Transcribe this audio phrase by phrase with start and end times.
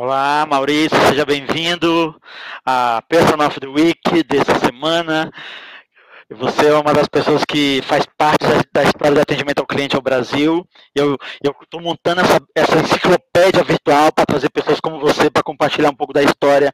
[0.00, 2.14] Olá, Maurício, seja bem-vindo
[2.64, 5.28] à Person of the Week dessa semana.
[6.30, 10.00] Você é uma das pessoas que faz parte da, história de atendimento ao cliente ao
[10.00, 10.64] Brasil.
[10.94, 15.96] Eu estou montando essa, essa enciclopédia virtual para trazer pessoas como você para compartilhar um
[15.96, 16.72] pouco da história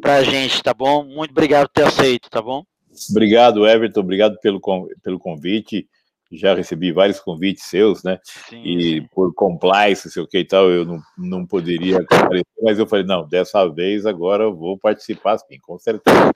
[0.00, 1.04] para a gente, tá bom?
[1.04, 2.64] Muito obrigado por ter aceito, tá bom?
[3.10, 4.00] Obrigado, Everton.
[4.00, 4.58] Obrigado pelo,
[5.02, 5.86] pelo convite
[6.32, 8.18] já recebi vários convites seus, né?
[8.22, 9.08] Sim, e sim.
[9.14, 13.04] por compliance, sei o que e tal, eu não, não poderia comparecer, mas eu falei,
[13.04, 16.32] não, dessa vez agora eu vou participar sim, com certeza.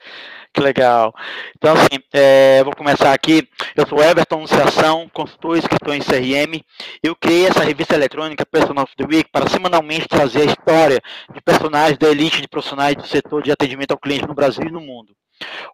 [0.53, 1.13] Que legal.
[1.55, 3.47] Então, assim, é, vou começar aqui.
[3.75, 6.61] Eu sou Everton Anunciação, consultor e escritor em CRM.
[7.03, 11.01] Eu criei essa revista eletrônica Person of the Week para semanalmente trazer a história
[11.33, 14.71] de personagens da elite de profissionais do setor de atendimento ao cliente no Brasil e
[14.71, 15.16] no mundo.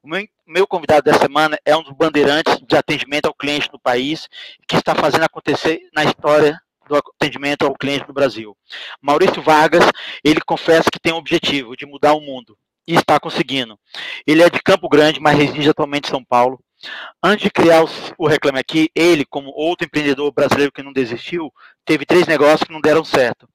[0.04, 0.08] O
[0.48, 4.28] meu, convidado dessa semana é um dos bandeirantes de atendimento ao cliente no país,
[4.68, 8.58] que está fazendo acontecer na história do atendimento ao cliente no Brasil.
[9.02, 9.86] Maurício Vargas,
[10.24, 13.80] ele confessa que tem o objetivo de mudar o mundo e está conseguindo.
[14.28, 16.60] Ele é de Campo Grande, mas reside atualmente em São Paulo.
[17.24, 17.86] Antes de criar
[18.18, 21.52] o Reclame Aqui, ele, como outro empreendedor brasileiro que não desistiu,
[21.86, 23.48] teve três negócios que não deram certo.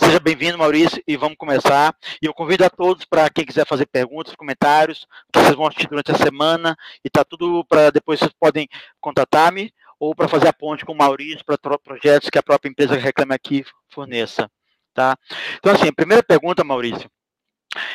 [0.00, 1.94] Seja bem-vindo, Maurício, e vamos começar.
[2.22, 5.88] E eu convido a todos para quem quiser fazer perguntas, comentários, que vocês vão assistir
[5.88, 8.68] durante a semana, e tá tudo para depois vocês podem
[9.00, 12.96] contatar-me ou para fazer a ponte com o Maurício para projetos que a própria empresa
[12.96, 14.48] reclama aqui forneça,
[14.94, 15.16] tá?
[15.56, 17.10] Então assim, primeira pergunta, Maurício.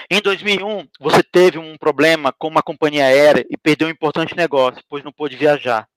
[0.10, 4.84] Em 2001, você teve um problema com uma companhia aérea e perdeu um importante negócio,
[4.90, 5.88] pois não pôde viajar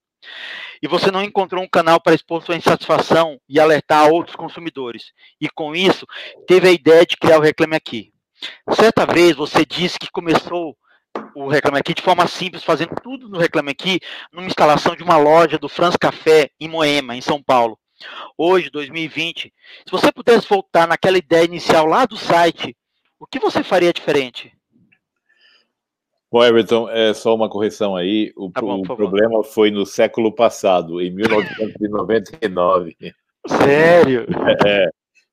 [0.83, 5.13] e você não encontrou um canal para expor sua insatisfação e alertar outros consumidores.
[5.41, 6.07] E com isso,
[6.47, 8.13] teve a ideia de criar o Reclame Aqui.
[8.73, 10.77] Certa vez você disse que começou
[11.35, 14.01] o Reclame Aqui de forma simples, fazendo tudo no Reclame Aqui,
[14.33, 17.79] numa instalação de uma loja do Franz Café em Moema, em São Paulo.
[18.37, 19.53] Hoje, 2020,
[19.87, 22.77] se você pudesse voltar naquela ideia inicial lá do site,
[23.19, 24.56] o que você faria diferente?
[26.37, 28.31] Bom, Everton, é só uma correção aí.
[28.37, 32.95] O, tá bom, o problema foi no século passado, em 1999.
[33.49, 34.27] Sério?
[34.69, 34.91] É,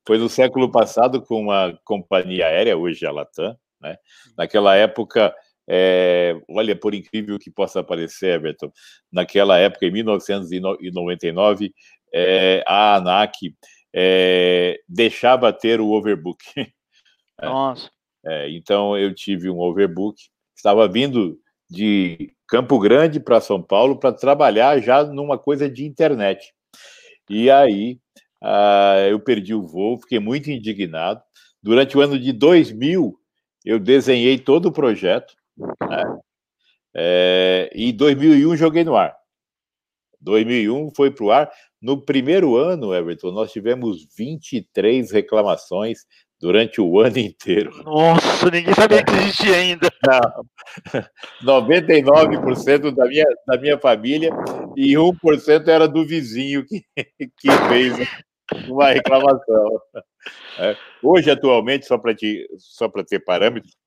[0.08, 3.98] foi no século passado com uma companhia aérea, hoje a Latam, né?
[4.38, 5.36] Naquela época,
[5.68, 8.72] é, olha, por incrível que possa parecer, Everton,
[9.12, 11.74] naquela época, em 1999,
[12.14, 13.54] é, a ANAC
[13.94, 16.46] é, deixava ter o overbook.
[17.42, 17.92] Nossa.
[18.26, 20.32] É, então, eu tive um overbook
[20.64, 21.38] estava vindo
[21.70, 26.54] de Campo Grande para São Paulo para trabalhar já numa coisa de internet.
[27.30, 28.00] E aí
[28.42, 31.22] uh, eu perdi o voo, fiquei muito indignado.
[31.62, 33.14] Durante o ano de 2000,
[33.66, 35.34] eu desenhei todo o projeto.
[35.58, 36.20] Né?
[36.96, 39.14] É, e 2001 joguei no ar.
[40.22, 41.52] 2001 foi para o ar.
[41.82, 46.06] No primeiro ano, Everton, nós tivemos 23 reclamações
[46.44, 47.72] durante o ano inteiro.
[47.86, 49.90] Nossa, ninguém sabia que existia ainda.
[50.06, 50.46] Não.
[51.64, 54.30] 99% da minha, da minha família
[54.76, 56.84] e 1% era do vizinho que,
[57.40, 57.96] que fez
[58.68, 59.82] uma reclamação.
[60.60, 60.76] É.
[61.02, 62.14] Hoje, atualmente, só para
[62.58, 63.78] só ter parâmetros,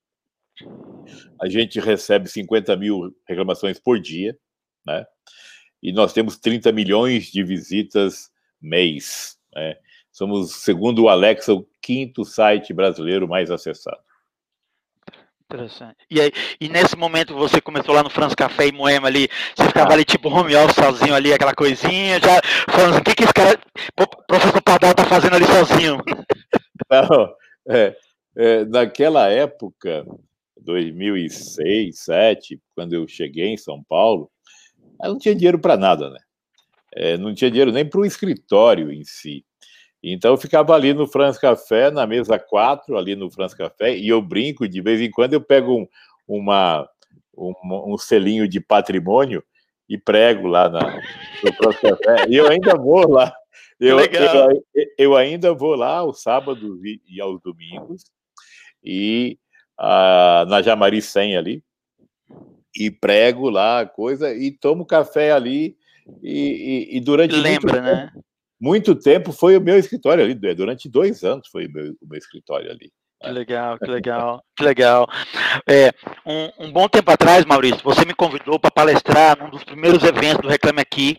[1.39, 4.35] a gente recebe 50 mil reclamações por dia,
[4.83, 5.05] né?
[5.83, 9.37] E nós temos 30 milhões de visitas mês.
[9.53, 9.75] Né?
[10.11, 14.01] Somos, segundo o Alexa, o quinto site brasileiro mais acessado.
[15.45, 15.95] Interessante.
[16.11, 19.65] E, aí, e nesse momento você começou lá no France Café e Moema ali, você
[19.65, 19.93] ficava ah.
[19.93, 23.33] ali tipo home office sozinho ali, aquela coisinha, já falando assim, o que, que esse
[23.33, 23.57] cara,
[23.97, 25.99] o professor Pardal tá fazendo ali sozinho?
[26.91, 27.33] Não,
[27.69, 27.95] é,
[28.35, 30.05] é, naquela época,
[30.59, 34.29] 2006, 2007, quando eu cheguei em São Paulo,
[35.01, 36.19] eu não tinha dinheiro para nada, né?
[36.93, 39.45] É, não tinha dinheiro nem para o escritório em si.
[40.13, 44.07] Então eu ficava ali no France Café, na mesa 4, ali no France Café, e
[44.07, 45.87] eu brinco, de vez em quando eu pego um,
[46.27, 46.87] uma,
[47.35, 47.53] um,
[47.93, 49.43] um selinho de patrimônio
[49.89, 51.01] e prego lá na,
[51.43, 52.25] no France Café.
[52.29, 53.33] E eu ainda vou lá.
[53.79, 54.63] Eu, eu,
[54.97, 58.05] eu, ainda vou lá aos sábados e aos domingos,
[58.83, 59.37] e
[59.77, 61.63] ah, na Jamari 100 ali,
[62.75, 65.77] e prego lá a coisa, e tomo café ali,
[66.23, 67.35] e, e, e durante.
[67.35, 68.11] Lembra, né?
[68.59, 72.07] Muito tempo foi o meu escritório ali, é, durante dois anos foi o meu, o
[72.07, 72.91] meu escritório ali.
[73.19, 75.07] Que legal, que legal, que legal.
[75.67, 75.91] É,
[76.23, 80.41] um, um, bom tempo atrás, Maurício, você me convidou para palestrar num dos primeiros eventos
[80.41, 81.17] do Reclame Aqui,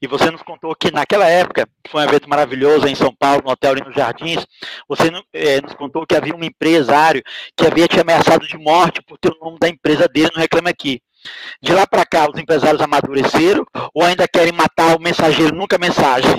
[0.00, 3.42] e você nos contou que naquela época, que foi um evento maravilhoso em São Paulo,
[3.44, 4.46] no hotel ali nos Jardins,
[4.88, 7.22] você é, nos contou que havia um empresário
[7.56, 10.70] que havia te ameaçado de morte por ter o nome da empresa dele no Reclame
[10.70, 11.00] Aqui.
[11.62, 16.30] De lá para cá, os empresários amadureceram ou ainda querem matar o mensageiro nunca mensagem?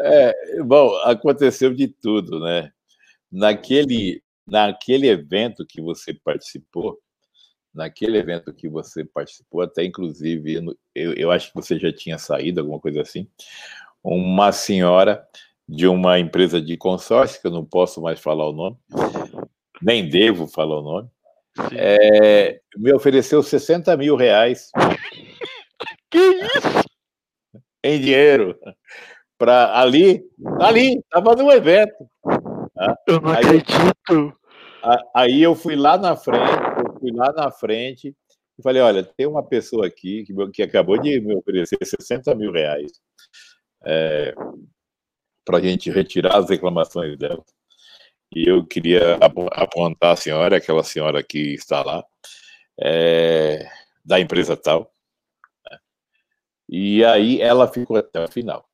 [0.00, 2.70] É, bom, aconteceu de tudo, né?
[3.34, 6.98] naquele, naquele evento que você participou,
[7.74, 10.64] naquele evento que você participou, até inclusive,
[10.94, 13.28] eu, eu acho que você já tinha saído, alguma coisa assim,
[14.02, 15.26] uma senhora
[15.68, 18.76] de uma empresa de consórcio, que eu não posso mais falar o nome,
[19.82, 21.10] nem devo falar o nome,
[21.72, 24.70] é, me ofereceu 60 mil reais.
[26.10, 26.84] Que isso?
[27.82, 28.56] Em dinheiro.
[29.36, 30.24] Para ali,
[30.60, 32.08] ali, estava no evento.
[32.72, 32.96] Tá?
[33.08, 34.38] Eu não aí, acredito.
[35.12, 36.52] Aí eu fui lá na frente,
[36.86, 38.14] eu fui lá na frente
[38.58, 42.52] e falei: olha, tem uma pessoa aqui que, que acabou de me oferecer 60 mil
[42.52, 42.92] reais
[43.84, 44.34] é,
[45.44, 47.42] para a gente retirar as reclamações dela.
[48.32, 49.16] E eu queria
[49.52, 52.04] apontar a senhora, aquela senhora que está lá,
[52.80, 53.68] é,
[54.04, 54.90] da empresa tal.
[55.70, 55.78] Né?
[56.68, 58.68] E aí ela ficou até o final.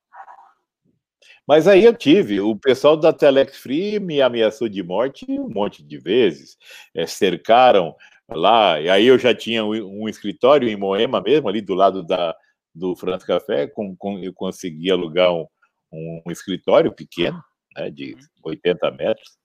[1.47, 5.83] Mas aí eu tive, o pessoal da Telex Free me ameaçou de morte um monte
[5.83, 6.57] de vezes,
[6.95, 7.97] é, cercaram
[8.29, 12.05] lá, e aí eu já tinha um, um, escritório em Moema mesmo, ali do lado
[12.05, 12.37] da,
[12.73, 15.45] do France Café, com, com, eu consegui alugar um,
[15.93, 17.43] um, um escritório pequeno,
[17.77, 18.97] né, de 80 uhum.
[18.97, 19.37] metros,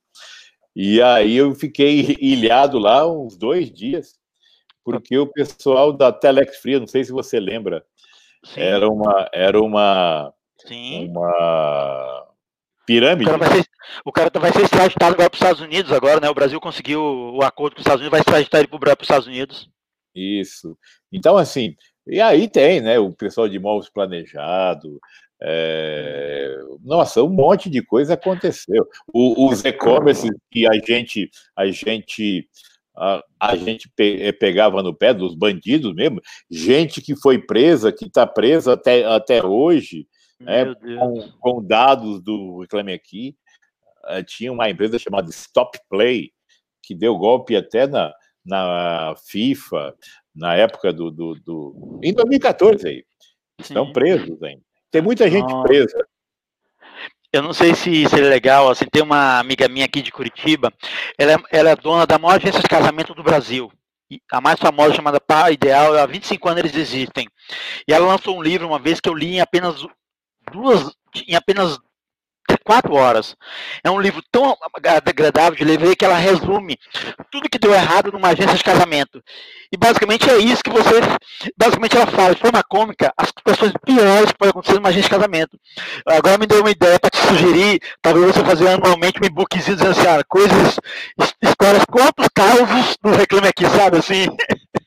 [0.76, 4.16] e aí eu fiquei ilhado lá uns dois dias,
[4.84, 7.86] porque o pessoal da Telex Free, não sei se você lembra,
[8.44, 8.62] Sim.
[8.62, 10.34] era uma, era uma
[10.68, 11.10] Sim.
[11.10, 12.28] Uma
[12.86, 13.30] pirâmide.
[13.30, 13.70] O cara, vai ser,
[14.06, 16.30] o cara vai ser extraditado agora para os Estados Unidos agora, né?
[16.30, 19.28] O Brasil conseguiu o acordo com os Estados Unidos, vai extraditar ele para os Estados
[19.28, 19.70] Unidos.
[20.14, 20.78] Isso.
[21.12, 21.76] Então, assim,
[22.08, 22.98] e aí tem, né?
[23.00, 25.00] O pessoal de imóveis planejado.
[25.42, 26.56] É...
[26.84, 28.88] Nossa, um monte de coisa aconteceu.
[29.14, 32.48] O, os e-commerce que a gente, a gente
[32.96, 37.92] a, a, gente pe eh, pegava no pé dos bandidos mesmo, gente que foi presa,
[37.92, 40.08] que está presa até, até hoje,
[40.46, 43.36] é, com, com, dados do Reclame Aqui,
[44.06, 46.32] uh, tinha uma empresa chamada Stop Play,
[46.82, 48.14] que deu golpe até na,
[48.46, 49.96] na FIFA,
[50.34, 52.00] na época do, do, do...
[52.04, 53.06] em 2014 aí.
[53.60, 53.94] Estão Sim.
[53.94, 54.64] presos ainda.
[54.92, 55.68] Tem muita gente Nossa.
[55.68, 56.08] presa.
[57.32, 60.72] Eu não sei se seria legal, assim, tem uma amiga minha aqui de Curitiba,
[61.18, 63.70] ela é, ela é dona da maior agência de casamento do Brasil
[64.32, 67.28] a mais famosa chamada Par Ideal, há 25 anos eles existem.
[67.88, 69.86] E ela lançou um livro uma vez que eu li em apenas
[70.52, 70.92] duas,
[71.28, 71.80] em apenas
[72.66, 73.36] quatro horas.
[73.84, 74.58] É um livro tão
[75.06, 76.78] agradável de ler que ela resume
[77.32, 79.24] tudo que deu errado numa agência de casamento.
[79.72, 81.00] E basicamente é isso que você.
[81.56, 85.16] Basicamente ela fala, de forma cômica, as situações piores que podem acontecer numa agência de
[85.16, 85.60] casamento.
[86.08, 89.92] Agora me deu uma ideia para te sugerir, talvez você fazer anualmente um e-bookzinho dizendo
[89.92, 90.80] assim, ah, coisas,
[91.42, 94.26] histórias, quantos causos no Reclame Aqui, sabe assim?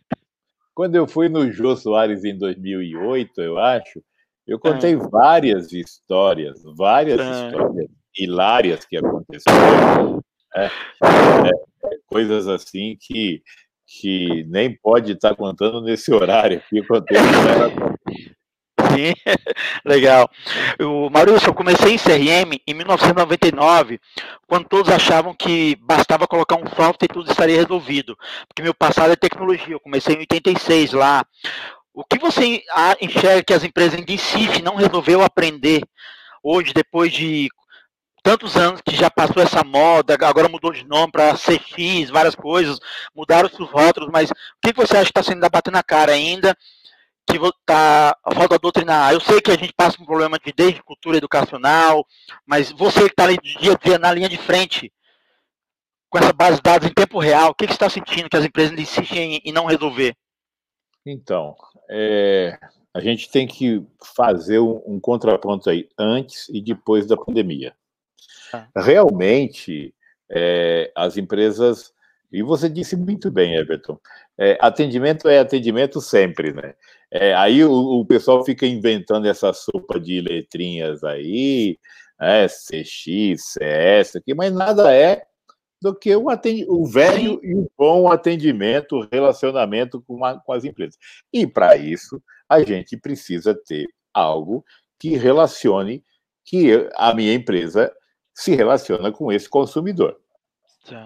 [0.75, 4.01] Quando eu fui no Jô Soares em 2008, eu acho,
[4.49, 5.09] eu contei ah.
[5.11, 7.47] várias histórias, várias ah.
[7.47, 10.25] histórias hilárias que aconteceram.
[10.57, 10.71] É, é,
[11.85, 13.43] é, coisas assim que,
[13.87, 16.83] que nem pode estar contando nesse horário aqui.
[16.87, 17.19] Contei,
[18.99, 19.13] Sim,
[19.85, 20.31] legal.
[20.81, 24.01] O Maurício, eu comecei em CRM em 1999,
[24.47, 28.17] quando todos achavam que bastava colocar um software e tudo estaria resolvido.
[28.49, 29.75] Porque meu passado é tecnologia.
[29.75, 31.25] Eu comecei em 86 lá.
[31.99, 32.63] O que você
[33.01, 35.83] enxerga que as empresas ainda insistem, não resolveu aprender
[36.41, 37.49] hoje, depois de
[38.23, 42.79] tantos anos que já passou essa moda, agora mudou de nome para CX, várias coisas,
[43.13, 46.57] mudaram os rótulos, mas o que você acha que está sendo batendo na cara ainda?
[47.27, 47.37] Que
[47.69, 49.13] a falta doutrinar.
[49.13, 52.07] Eu sei que a gente passa por um problema de desde cultura educacional,
[52.47, 54.93] mas você que está ali dia a dia na linha de frente,
[56.09, 58.37] com essa base de dados em tempo real, o que, que você está sentindo que
[58.37, 60.15] as empresas insistem em, em não resolver?
[61.05, 61.57] Então,
[61.89, 62.59] é,
[62.93, 63.85] a gente tem que
[64.17, 67.75] fazer um, um, contraponto aí antes e depois da pandemia.
[68.53, 68.67] Ah.
[68.77, 69.95] Realmente,
[70.31, 71.93] é, as empresas,
[72.33, 73.99] e você disse muito bem, Everton,
[74.37, 76.75] é, atendimento é atendimento sempre, né?
[77.37, 81.79] Aí o, o, pessoal fica inventando essa sopa de letrinhas aí,
[82.21, 85.25] né, CX, CS, aqui, mas nada é
[85.81, 86.27] do que o,
[86.69, 90.99] o velho e o bom atendimento, o relacionamento com, a, com as empresas.
[91.33, 94.65] E para isso, a gente precisa ter algo
[94.99, 96.03] que relacione,
[96.45, 97.93] que a minha empresa
[98.35, 100.19] se relaciona com esse consumidor.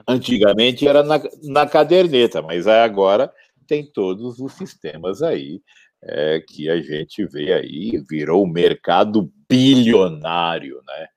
[0.07, 3.33] Antigamente era na, na caderneta, mas agora
[3.67, 5.61] tem todos os sistemas aí
[6.03, 11.09] é, que a gente vê aí, virou um mercado bilionário, né?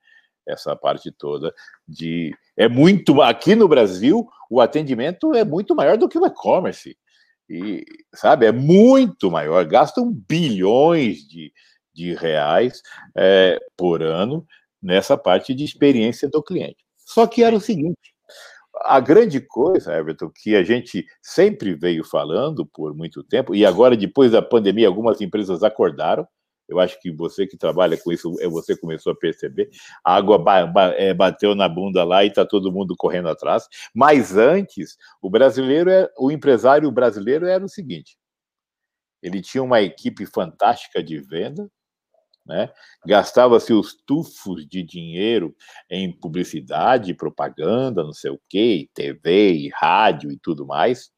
[0.46, 1.52] Essa parte toda
[1.88, 6.96] de é muito aqui no Brasil o atendimento é muito maior do que o e-commerce
[7.48, 7.84] e
[8.14, 11.52] sabe é muito maior gastam bilhões de,
[11.94, 12.82] de reais
[13.16, 14.46] é, por ano
[14.82, 18.14] nessa parte de experiência do cliente Só que era o seguinte:
[18.84, 23.96] a grande coisa, Everton, que a gente sempre veio falando por muito tempo, e agora,
[23.96, 26.26] depois da pandemia, algumas empresas acordaram.
[26.68, 29.70] Eu acho que você que trabalha com isso, é, você começou a perceber.
[30.04, 30.42] A água
[30.96, 33.68] é, bateu na bunda lá e está todo mundo correndo atrás.
[33.94, 38.16] Mas antes, o brasileiro, é, o empresário brasileiro era o seguinte:
[39.22, 41.70] ele tinha uma equipe fantástica de venda,
[42.46, 42.70] né?
[43.04, 45.54] Gastava-se os tufos de dinheiro
[45.90, 51.10] em publicidade, propaganda, não sei o quê, TV, rádio e tudo mais.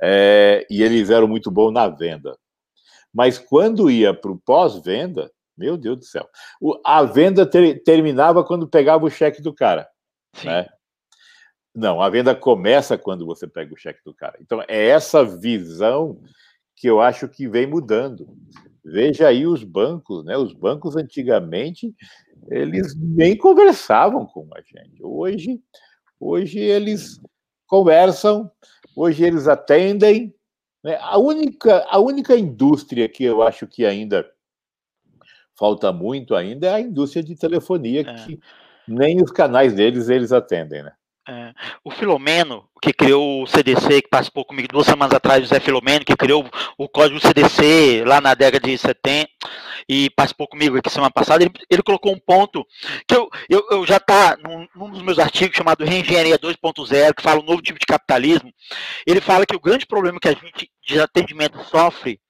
[0.00, 2.36] É, e eles eram muito bons na venda.
[3.12, 6.28] Mas quando ia para o pós-venda, meu Deus do céu,
[6.84, 9.88] a venda ter, terminava quando pegava o cheque do cara.
[10.44, 10.66] Né?
[11.74, 14.36] Não, a venda começa quando você pega o cheque do cara.
[14.40, 16.20] Então, é essa visão
[16.76, 18.26] que eu acho que vem mudando.
[18.84, 20.36] Veja aí os bancos, né?
[20.36, 21.94] Os bancos antigamente
[22.48, 25.02] eles nem conversavam com a gente.
[25.02, 25.60] Hoje,
[26.18, 27.20] hoje eles
[27.66, 28.50] conversam,
[28.96, 30.34] hoje eles atendem.
[30.82, 30.98] Né?
[31.00, 34.28] A única, a única indústria que eu acho que ainda
[35.54, 38.14] falta muito ainda é a indústria de telefonia, é.
[38.14, 38.40] que
[38.88, 40.92] nem os canais deles eles atendem, né?
[41.28, 41.52] É,
[41.84, 46.04] o Filomeno, que criou o CDC, que participou comigo duas semanas atrás, o Zé Filomeno,
[46.04, 46.44] que criou
[46.76, 49.30] o código CDC lá na década de 70
[49.88, 52.66] e participou comigo aqui semana passada, ele, ele colocou um ponto
[53.06, 57.22] que eu, eu, eu já está num, num, dos meus artigos chamado Reengenharia 2.0, que
[57.22, 58.52] fala um novo tipo de capitalismo.
[59.06, 62.20] Ele fala que o grande problema que a gente de atendimento sofre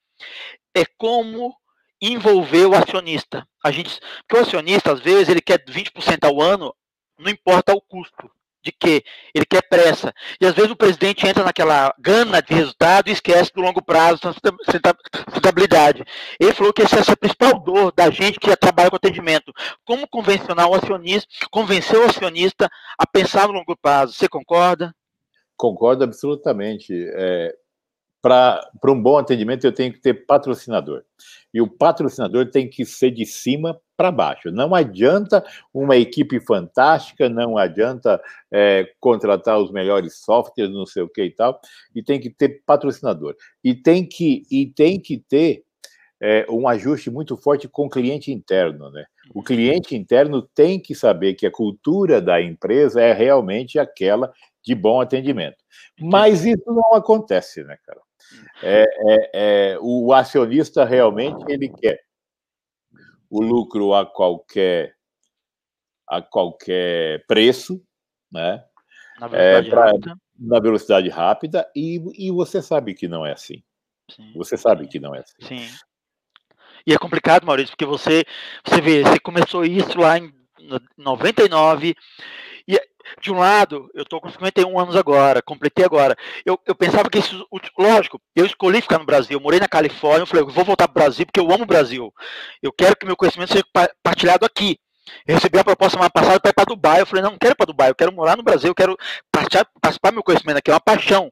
[0.75, 1.55] é como
[1.99, 3.47] envolver o acionista.
[3.63, 6.75] A gente, porque o acionista, às vezes, ele quer 20% ao ano,
[7.17, 8.29] não importa o custo
[8.63, 9.03] de que
[9.35, 10.13] ele quer pressa.
[10.39, 14.19] E às vezes o presidente entra naquela gana de resultado e esquece do longo prazo,
[15.29, 16.05] sustentabilidade.
[16.39, 19.51] Ele falou que esse é a principal dor da gente que trabalha com atendimento.
[19.85, 24.13] Como convencionar o acionista, convencer o acionista a pensar no longo prazo.
[24.13, 24.95] Você concorda?
[25.57, 26.93] Concordo absolutamente.
[27.15, 27.53] É,
[28.21, 31.03] Para um bom atendimento, eu tenho que ter patrocinador.
[31.53, 34.51] E o patrocinador tem que ser de cima para baixo.
[34.51, 38.21] Não adianta uma equipe fantástica, não adianta
[38.51, 41.59] é, contratar os melhores softwares, não sei o que e tal,
[41.93, 43.35] e tem que ter patrocinador.
[43.63, 45.63] E tem que, e tem que ter
[46.21, 48.89] é, um ajuste muito forte com o cliente interno.
[48.89, 49.05] Né?
[49.33, 54.31] O cliente interno tem que saber que a cultura da empresa é realmente aquela
[54.63, 55.57] de bom atendimento.
[55.99, 57.99] Mas isso não acontece, né, cara?
[58.63, 61.99] É, é, é, o acionista realmente ele quer
[63.33, 64.95] o lucro a qualquer
[66.07, 67.83] a qualquer preço,
[68.31, 68.63] né?
[69.19, 70.15] Na velocidade, é, pra, rápida.
[70.39, 73.63] Na velocidade rápida e, e você sabe que não é assim.
[74.11, 74.33] Sim.
[74.35, 75.35] Você sabe que não é assim.
[75.41, 75.75] Sim.
[76.85, 78.23] E é complicado, Maurício, porque você
[78.63, 80.31] você vê, você começou isso lá em
[80.95, 81.95] 99
[82.67, 82.79] e
[83.21, 86.15] de um lado, eu estou com 51 anos agora, completei agora.
[86.45, 90.23] Eu, eu pensava que isso, lógico, eu escolhi ficar no Brasil, eu morei na Califórnia,
[90.23, 92.13] eu falei, eu vou voltar para o Brasil porque eu amo o Brasil.
[92.61, 93.65] Eu quero que meu conhecimento seja
[94.01, 94.77] partilhado aqui.
[95.27, 97.01] Eu recebi a proposta semana passada para ir para Dubai.
[97.01, 98.97] Eu falei, não, não quero ir para Dubai, eu quero morar no Brasil, eu quero
[99.31, 101.31] participar do meu conhecimento aqui, é uma paixão.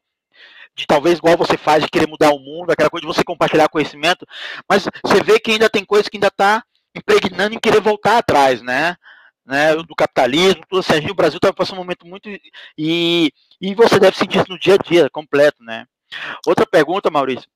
[0.76, 3.68] De talvez igual você faz, de querer mudar o mundo, aquela coisa de você compartilhar
[3.70, 4.26] conhecimento.
[4.70, 6.64] Mas você vê que ainda tem coisa que ainda está
[6.96, 8.96] impregnando em querer voltar atrás, né?
[9.46, 11.10] Né, do capitalismo, tudo assim.
[11.10, 12.30] O Brasil está passando um momento muito.
[12.78, 15.86] E, e você deve sentir isso no dia a dia, completo, né?
[16.46, 17.50] Outra pergunta, Maurício.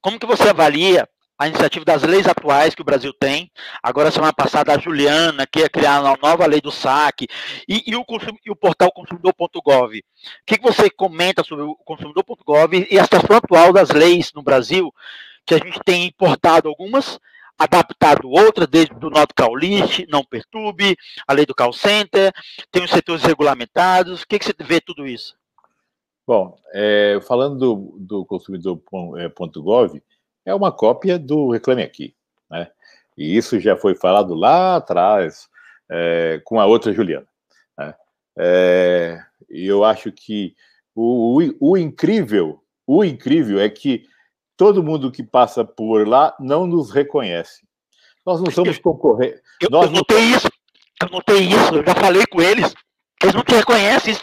[0.00, 3.50] Como que você avalia a iniciativa das leis atuais que o Brasil tem?
[3.82, 7.26] Agora, semana passada, a Juliana, que ia criar uma nova lei do saque,
[7.68, 8.04] e, e, o,
[8.44, 9.98] e o, portal consumidor.gov.
[9.98, 10.02] O
[10.46, 14.92] que, que você comenta sobre o consumidor.gov e a situação atual das leis no Brasil,
[15.44, 17.18] que a gente tem importado algumas
[17.58, 20.96] adaptado outras, desde do Nautical List, não perturbe,
[21.26, 22.32] a lei do call center,
[22.70, 24.22] tem os setores regulamentados.
[24.22, 25.34] O que, que você vê tudo isso?
[26.26, 30.02] Bom, é, falando do, do consumidor.gov,
[30.44, 32.14] é uma cópia do Reclame Aqui,
[32.50, 32.68] né?
[33.16, 35.48] E isso já foi falado lá atrás
[35.90, 37.26] é, com a outra Juliana.
[37.78, 37.94] Né?
[38.38, 40.54] É, eu acho que
[40.94, 44.04] o, o, o incrível, o incrível é que
[44.56, 47.66] todo mundo que passa por lá não nos reconhece.
[48.24, 49.40] Nós não somos concorrentes.
[49.60, 50.36] Eu, eu notei não...
[50.36, 50.48] isso,
[51.02, 52.74] eu notei isso, eu já falei com eles.
[53.22, 54.14] Eles não te reconhecem.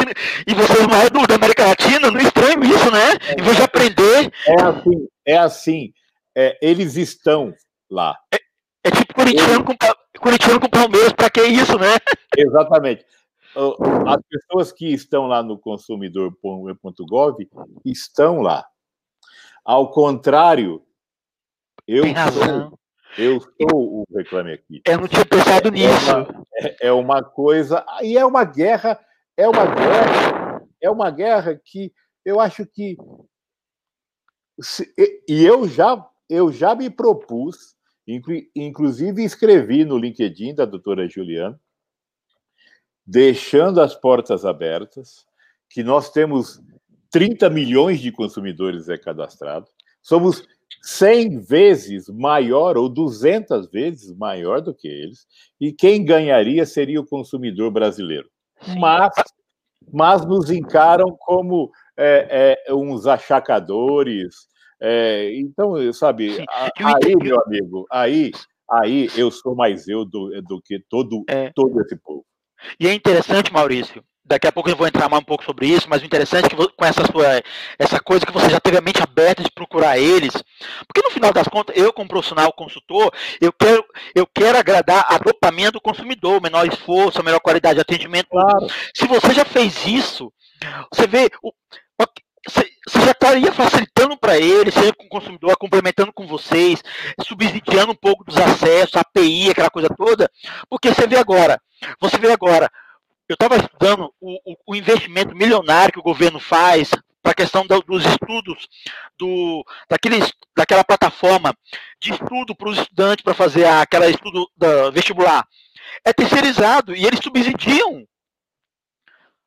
[0.46, 3.14] E vocês, mais do, da América Latina, não estranho isso, né?
[3.28, 4.34] É, em vez de aprender.
[4.48, 5.94] É assim, é assim.
[6.36, 7.54] É, eles estão
[7.90, 8.18] lá.
[8.32, 8.38] É,
[8.84, 9.76] é tipo corintiano, com,
[10.20, 11.96] corintiano com Palmeiras, para que isso, né?
[12.38, 13.06] Exatamente.
[14.08, 17.38] As pessoas que estão lá no consumidor.gov
[17.86, 18.66] estão lá.
[19.64, 20.84] Ao contrário,
[21.88, 22.80] eu sou,
[23.18, 24.82] eu sou o Reclame Aqui.
[24.86, 26.12] Eu não tinha pensado é nisso.
[26.12, 27.86] Uma, é, é uma coisa.
[28.02, 29.00] E é uma guerra
[29.38, 31.92] é uma guerra, é uma guerra que
[32.24, 32.98] eu acho que
[35.28, 37.76] e eu já eu já me propus,
[38.56, 41.60] inclusive escrevi no LinkedIn da doutora Juliana,
[43.06, 45.26] deixando as portas abertas,
[45.70, 46.62] que nós temos
[47.14, 49.70] 30 milhões de consumidores cadastrados,
[50.02, 50.44] somos
[50.82, 55.28] 100 vezes maior ou 200 vezes maior do que eles,
[55.62, 58.28] e quem ganharia seria o consumidor brasileiro.
[58.80, 59.14] Mas,
[59.94, 64.48] mas nos encaram como é, é, uns achacadores.
[64.82, 68.32] É, então, sabe, aí, meu amigo, aí,
[68.72, 71.52] aí eu sou mais eu do, do que todo, é.
[71.54, 72.26] todo esse povo.
[72.80, 75.88] E é interessante, Maurício, daqui a pouco eu vou entrar mais um pouco sobre isso,
[75.90, 77.42] mas o interessante é que com essa sua
[77.78, 80.32] essa coisa que você já teve a mente aberta de procurar eles,
[80.88, 83.12] porque no final das contas, eu como profissional consultor,
[83.42, 87.82] eu quero eu quero agradar a dopamina do consumidor, menor esforço, a melhor qualidade de
[87.82, 88.30] atendimento.
[88.30, 88.68] Claro.
[88.94, 90.32] Se você já fez isso,
[90.92, 91.52] você vê o,
[92.50, 96.84] você já estaria facilitando para ele, seja com o consumidor, complementando com vocês,
[97.22, 100.30] subsidiando um pouco dos acessos, API, aquela coisa toda,
[100.70, 101.62] porque você vê agora,
[102.02, 102.70] você vê agora,
[103.34, 106.92] eu estava estudando o, o, investimento milionário que o governo faz
[107.22, 108.68] para a questão do, dos estudos,
[109.18, 109.66] do,
[110.56, 111.56] daquela plataforma
[112.02, 115.48] de estudo para os estudantes para fazer aquela estudo da vestibular.
[116.06, 118.06] É terceirizado e eles subsidiam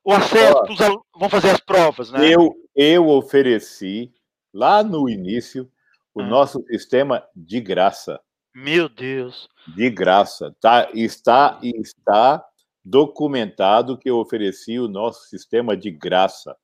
[0.04, 2.28] o acesso para os alunos vão fazer as provas, né?
[2.28, 4.12] Eu, eu ofereci
[4.54, 5.70] lá no início
[6.14, 6.26] o ah.
[6.26, 8.20] nosso sistema de graça.
[8.54, 9.48] Meu Deus.
[9.66, 10.54] De graça.
[10.60, 12.42] Tá, está, está
[12.86, 16.56] documentado que eu ofereci o nosso sistema de graça.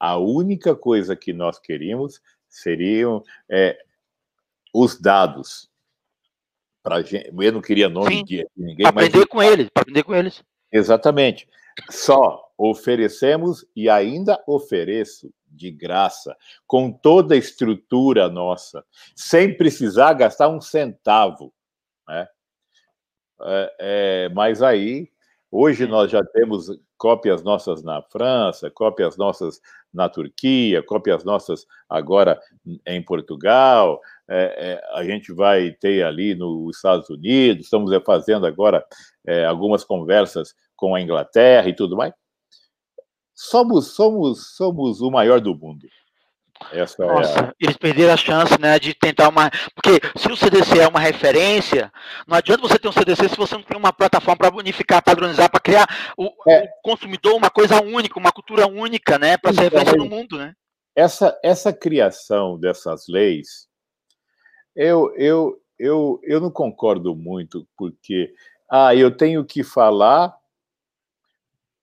[0.00, 3.78] A única coisa que nós queríamos seriam é,
[4.74, 5.70] os dados.
[6.82, 8.84] Pra gente, eu não queria nome Sim, de ninguém.
[8.84, 9.28] Aprender mas...
[9.28, 10.42] com eles, aprender com eles.
[10.72, 11.48] Exatamente.
[11.88, 16.36] Só oferecemos e ainda ofereço de graça,
[16.66, 21.54] com toda a estrutura nossa, sem precisar gastar um centavo.
[22.08, 22.28] Né?
[23.40, 25.13] É, é, mas aí,
[25.54, 26.66] hoje nós já temos
[26.98, 29.60] cópias nossas na França, cópias nossas
[29.92, 32.40] na Turquia, cópias nossas agora
[32.84, 38.84] em Portugal, é, é, a gente vai ter ali nos Estados Unidos, estamos fazendo agora
[39.24, 42.12] é, algumas conversas com a Inglaterra e tudo mais.
[43.32, 45.86] Somos, somos, somos o maior do mundo.
[46.72, 47.54] Essa é Nossa, é a...
[47.60, 49.50] eles perderam a chance, né, de tentar uma.
[49.74, 51.92] Porque se o CDC é uma referência,
[52.26, 55.50] não adianta você ter um CDC se você não tem uma plataforma para unificar, padronizar,
[55.50, 56.62] para criar o, é.
[56.62, 60.54] o, consumidor uma coisa única, uma cultura única, né, para ser referência no mundo, né?
[60.96, 63.66] Essa, essa criação dessas leis,
[64.76, 68.32] eu, eu, eu, eu não concordo muito, porque
[68.70, 70.34] ah, eu tenho que falar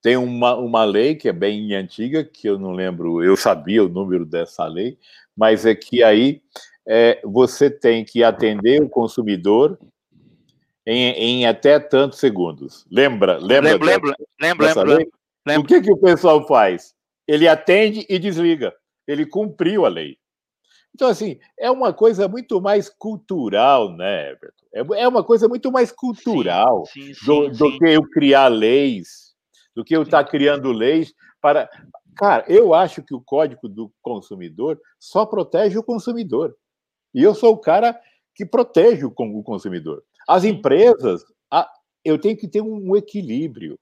[0.02, 3.90] tem uma, uma lei que é bem antiga, que eu não lembro, eu sabia o
[3.90, 4.98] número dessa lei,
[5.38, 6.42] mas é que aí
[6.88, 9.78] é, você tem que atender o consumidor
[10.86, 12.86] em, em até tantos segundos.
[12.92, 13.38] Lembra?
[13.38, 13.72] Lembra?
[13.72, 15.08] Lembro, lembro, lembro,
[15.46, 15.64] lembro.
[15.64, 16.96] O que, que o pessoal faz?
[17.28, 18.74] Ele atende e desliga.
[19.08, 20.18] Ele cumpriu a lei.
[20.94, 24.66] Então, assim, é uma coisa muito mais cultural, né, Everton?
[24.74, 28.48] É, é uma coisa muito mais cultural sim, sim, do, sim, do que eu criar
[28.48, 29.20] leis
[29.75, 31.69] do que eu estar criando leis para.
[32.15, 36.55] Cara, eu acho que o Código do Consumidor só protege o consumidor.
[37.13, 37.99] E eu sou o cara
[38.36, 40.03] que protege o consumidor.
[40.27, 41.23] As empresas,
[42.03, 43.79] eu tenho que ter um equilíbrio.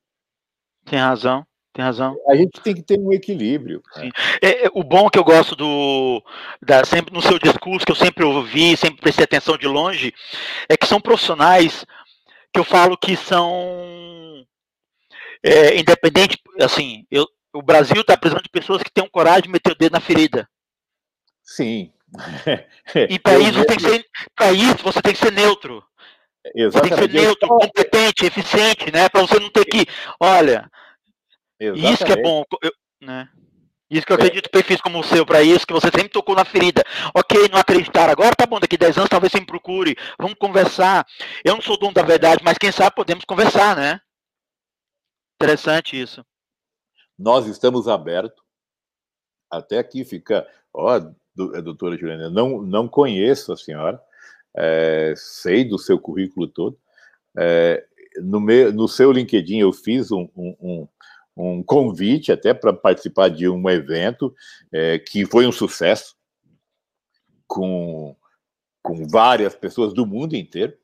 [0.85, 1.45] Tem razão.
[1.73, 2.15] Tem razão.
[2.27, 3.81] A gente tem que ter um equilíbrio.
[4.41, 6.21] É, é, o bom que eu gosto do.
[6.61, 10.13] Da, sempre no seu discurso, que eu sempre ouvi, sempre prestei atenção de longe,
[10.67, 11.85] é que são profissionais
[12.51, 13.47] que eu falo que são
[15.43, 19.71] é, independente, assim, eu, o Brasil está precisando de pessoas que tenham coragem de meter
[19.71, 20.47] o dedo na ferida.
[21.43, 21.91] Sim.
[23.09, 24.05] E para isso, ser,
[24.53, 25.83] isso você tem que ser neutro.
[26.55, 26.71] Exatamente.
[26.71, 29.09] Você tem que ser neutro, competente, eficiente, né?
[29.09, 29.85] Para você não ter que.
[30.19, 30.69] Olha,
[31.59, 31.93] Exatamente.
[31.93, 32.43] isso que é bom.
[32.61, 32.71] Eu,
[33.01, 33.29] né?
[33.89, 34.19] Isso que eu é.
[34.19, 34.49] acredito é.
[34.49, 36.83] perfis como o seu para isso, que você sempre tocou na ferida.
[37.13, 41.05] Ok, não acreditar agora, tá bom, daqui 10 anos talvez você me procure, vamos conversar.
[41.43, 43.99] Eu não sou dono da verdade, mas quem sabe podemos conversar, né?
[45.41, 46.25] Interessante isso.
[47.17, 48.43] Nós estamos abertos.
[49.49, 54.01] Até aqui fica, ó, é, doutora Juliana, não, não conheço a senhora,
[54.55, 56.77] é, sei do seu currículo todo.
[57.37, 57.85] É,
[58.17, 60.87] no, meu, no seu LinkedIn eu fiz um, um,
[61.37, 64.35] um convite até para participar de um evento
[64.73, 66.17] é, que foi um sucesso,
[67.47, 68.15] com,
[68.83, 70.77] com várias pessoas do mundo inteiro.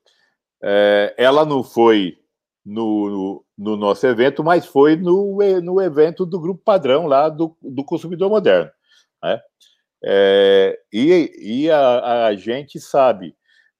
[0.62, 2.18] É, ela não foi
[2.66, 7.56] no, no, no, nosso evento, mas foi no, no evento do Grupo Padrão lá do,
[7.62, 8.70] do Consumidor Moderno.
[9.22, 9.40] Né?
[10.04, 13.36] É, e e a, a gente sabe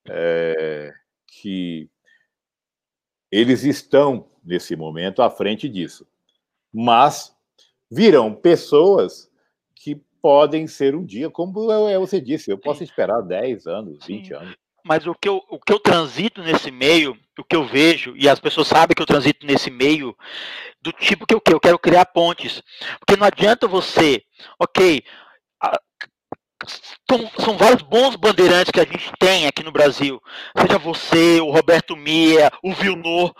[0.08, 0.92] é,
[1.26, 1.90] que
[3.30, 6.06] eles estão, nesse momento, à frente disso.
[6.72, 7.36] Mas
[7.90, 9.28] virão pessoas
[9.74, 11.52] que podem ser um dia, como
[11.98, 14.34] você disse, eu posso esperar 10 anos, 20 Sim.
[14.34, 18.14] anos mas o que, eu, o que eu transito nesse meio, o que eu vejo,
[18.16, 20.16] e as pessoas sabem que eu transito nesse meio,
[20.80, 22.62] do tipo que eu, que eu quero criar pontes.
[23.00, 24.22] Porque não adianta você,
[24.60, 25.02] ok,
[25.60, 25.80] a,
[27.10, 30.22] são, são, vários bons bandeirantes que a gente tem aqui no Brasil.
[30.56, 33.34] Seja você, o Roberto Mia, o Vilnor,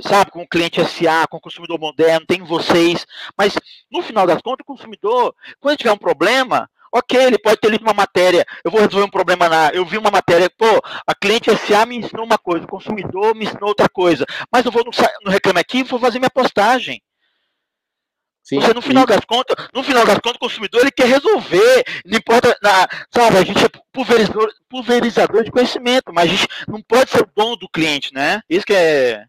[0.00, 3.04] sabe, com o cliente SA, com o consumidor moderno, tem vocês.
[3.36, 3.54] Mas,
[3.90, 7.82] no final das contas, o consumidor, quando tiver um problema, Ok, ele pode ter lido
[7.82, 9.70] uma matéria, eu vou resolver um problema na.
[9.70, 10.66] Eu vi uma matéria, pô,
[11.06, 14.24] a cliente SA me ensinou uma coisa, o consumidor me ensinou outra coisa.
[14.52, 14.90] Mas eu vou no,
[15.24, 17.00] no Reclame Aqui e vou fazer minha postagem.
[18.48, 19.14] Sim, Você, no final sim.
[19.14, 21.84] das contas, no final das contas, o consumidor ele quer resolver.
[22.06, 26.80] Não importa, na, sabe, a gente é pulverizador, pulverizador de conhecimento, mas a gente não
[26.80, 28.40] pode ser o dono do cliente, né?
[28.48, 29.26] Isso que é.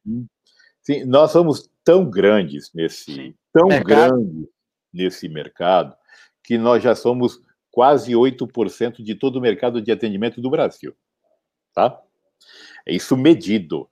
[0.81, 3.13] Sim, nós somos tão grandes nesse.
[3.13, 3.35] Sim.
[3.51, 4.15] Tão mercado.
[4.15, 4.47] grandes
[4.93, 5.93] nesse mercado
[6.43, 7.41] que nós já somos
[7.79, 10.93] quase 8% de todo o mercado de atendimento do Brasil.
[11.73, 11.97] Tá?
[12.85, 13.89] É isso medido.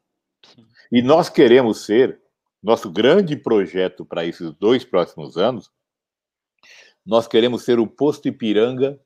[0.91, 2.19] E nós queremos ser,
[2.62, 5.71] nosso grande projeto para esses dois próximos anos,
[7.06, 9.00] nós queremos ser o posto Ipiranga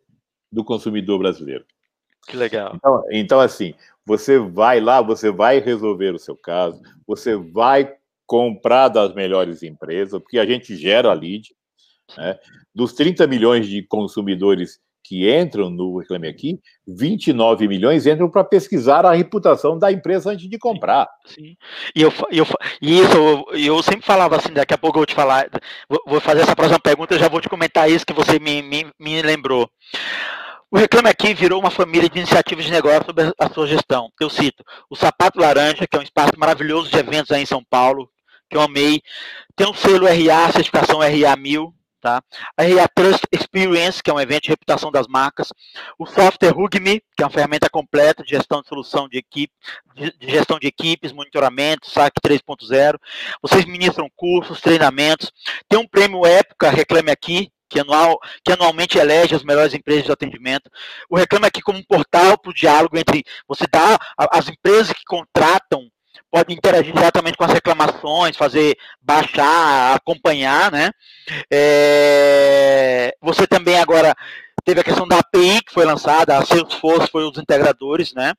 [0.51, 1.63] do consumidor brasileiro.
[2.27, 2.73] Que legal.
[2.75, 8.87] Então, então, assim, você vai lá, você vai resolver o seu caso, você vai comprar
[8.87, 11.55] das melhores empresas, porque a gente gera a lead,
[12.17, 12.39] né?
[12.73, 19.05] Dos 30 milhões de consumidores que entram no Reclame Aqui, 29 milhões entram para pesquisar
[19.05, 21.09] a reputação da empresa antes de comprar.
[21.25, 21.55] Sim.
[21.95, 22.45] E, eu, eu,
[22.81, 25.49] e isso, eu, eu sempre falava assim, daqui a pouco eu vou te falar,
[26.07, 29.21] vou fazer essa próxima pergunta, já vou te comentar isso que você me, me, me
[29.21, 29.69] lembrou.
[30.69, 34.09] O Reclame Aqui virou uma família de iniciativas de negócio sobre a sua gestão.
[34.17, 37.61] Eu cito o Sapato Laranja, que é um espaço maravilhoso de eventos aí em São
[37.69, 38.09] Paulo,
[38.49, 39.01] que eu amei.
[39.53, 42.19] Tem o selo RA, certificação RA 1000, Tá?
[42.57, 45.53] Aí a Trust Experience, que é um evento de reputação das marcas,
[45.99, 49.53] o software Hugme, que é uma ferramenta completa de gestão de solução de equipe,
[49.95, 52.97] de, gestão de equipes, monitoramento, SAC 3.0.
[53.39, 55.31] Vocês ministram cursos, treinamentos.
[55.69, 60.11] Tem um prêmio Época, Reclame Aqui, que, anual, que anualmente elege as melhores empresas de
[60.11, 60.71] atendimento.
[61.07, 65.03] O Reclame Aqui como um portal para o diálogo entre você dá as empresas que
[65.05, 65.87] contratam
[66.29, 70.91] pode interagir diretamente com as reclamações, fazer baixar, acompanhar, né?
[71.51, 74.15] É, você também agora
[74.63, 78.33] teve a questão da API que foi lançada, a Salesforce foi os integradores, né?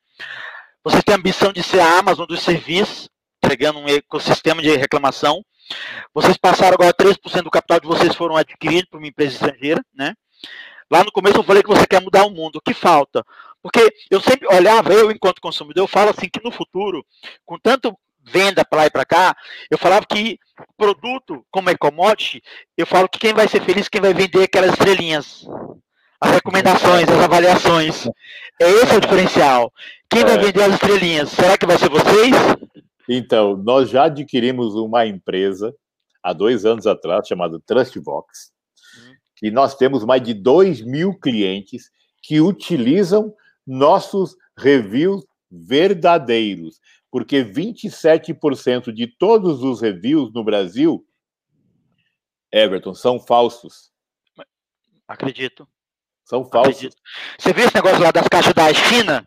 [0.84, 3.08] Você tem a ambição de ser a Amazon dos serviços,
[3.42, 5.42] entregando um ecossistema de reclamação.
[6.12, 10.14] Vocês passaram agora 3% do capital de vocês foram adquiridos por uma empresa estrangeira, né?
[10.92, 12.56] Lá no começo eu falei que você quer mudar o mundo.
[12.56, 13.24] O que falta?
[13.62, 17.02] Porque eu sempre olhava, eu enquanto consumidor, eu falo assim que no futuro,
[17.46, 19.34] com tanto venda para lá e para cá,
[19.70, 20.38] eu falava que
[20.76, 22.42] produto como é commodity,
[22.76, 25.46] eu falo que quem vai ser feliz quem vai vender aquelas estrelinhas,
[26.20, 28.06] as recomendações, as avaliações.
[28.60, 29.72] É esse o diferencial.
[30.10, 30.38] Quem vai é.
[30.38, 31.30] vender as estrelinhas?
[31.30, 32.36] Será que vai ser vocês?
[33.08, 35.74] Então, nós já adquirimos uma empresa
[36.22, 38.51] há dois anos atrás chamada Trustbox.
[39.42, 41.90] E nós temos mais de 2 mil clientes
[42.22, 43.34] que utilizam
[43.66, 51.04] nossos reviews verdadeiros, porque 27% de todos os reviews no Brasil,
[52.52, 53.90] Everton, são falsos.
[55.08, 55.68] Acredito.
[56.24, 56.76] São falsos.
[56.76, 56.96] Acredito.
[57.38, 59.26] Você viu esse negócio lá das caixas da China?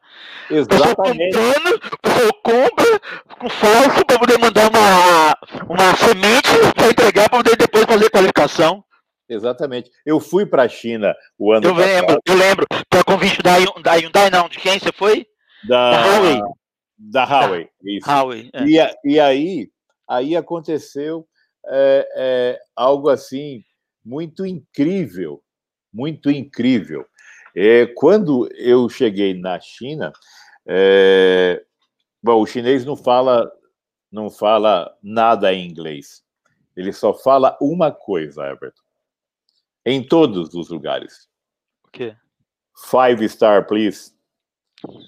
[0.50, 1.38] Exatamente.
[1.38, 3.00] O pessoal compra
[3.38, 8.84] com falso para poder mandar uma, uma semente para entregar para poder depois fazer qualificação.
[9.28, 9.92] Exatamente.
[10.06, 11.90] Eu fui para a China o ano eu passado.
[11.90, 12.66] Eu lembro, eu lembro.
[12.90, 14.48] Para convite da, da Hyundai, não.
[14.48, 15.26] De quem você foi?
[15.68, 16.42] Da, da Huawei.
[16.98, 18.10] Da Huawei, isso.
[18.10, 18.64] Huawei, é.
[18.64, 19.70] e, e aí,
[20.08, 21.28] aí aconteceu
[21.68, 23.64] é, é, algo assim
[24.04, 25.44] muito incrível,
[25.92, 27.06] muito incrível.
[27.56, 30.14] É, quando eu cheguei na China,
[30.68, 31.64] é,
[32.22, 33.52] bom, o chinês não fala,
[34.12, 36.24] não fala nada em inglês.
[36.78, 38.85] Ele só fala uma coisa, Everton
[39.86, 41.28] em todos os lugares.
[41.86, 42.16] O quê?
[42.90, 44.14] Five star, please.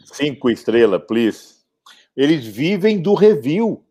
[0.06, 1.58] Cinco estrelas, please.
[2.16, 3.84] Eles vivem do review.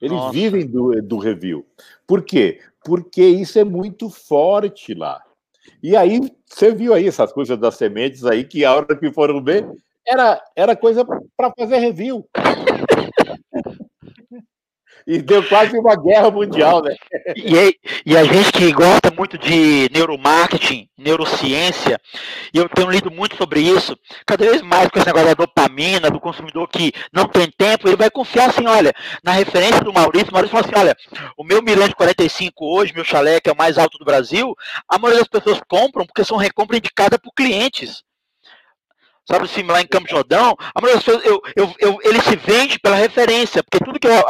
[0.00, 0.32] Eles Nossa.
[0.32, 1.66] vivem do, do review.
[2.06, 2.60] Por quê?
[2.84, 5.22] Porque isso é muito forte lá.
[5.82, 9.42] E aí, você viu aí essas coisas das sementes aí, que a hora que foram
[9.42, 9.68] ver,
[10.06, 12.28] era, era coisa para fazer review.
[15.08, 16.94] E deu quase uma guerra mundial, né?
[17.34, 21.98] E, e, a gente que gosta muito de neuromarketing, neurociência,
[22.52, 26.10] e eu tenho lido muito sobre isso, cada vez mais com esse negócio da dopamina,
[26.10, 28.92] do consumidor que não tem tempo, ele vai confiar assim, olha,
[29.24, 30.96] na referência do Maurício, o Maurício fala assim, olha,
[31.38, 34.54] o meu Mirante 45 hoje, meu chalé, que é o mais alto do Brasil,
[34.86, 38.02] a maioria das pessoas compram porque são recompra indicada por clientes
[39.28, 42.78] sabe assim, lá em Campo Jordão, a maioria das eu, eu, eu, ele se vende
[42.78, 44.24] pela referência, porque tudo que eu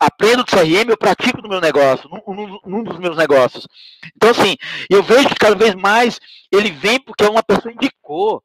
[0.00, 3.66] aprendo do CRM, eu pratico no meu negócio, num, num, dos meus negócios.
[4.14, 4.56] Então, assim,
[4.90, 6.20] eu vejo que cada vez mais
[6.52, 8.42] ele vem porque uma pessoa indicou.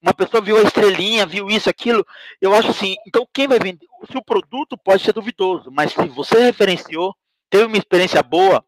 [0.00, 2.06] Uma pessoa viu a estrelinha, viu isso, aquilo.
[2.40, 3.86] Eu acho assim, então quem vai vender?
[4.10, 7.14] Se o produto pode ser duvidoso, mas se você referenciou,
[7.50, 8.64] teve uma experiência boa,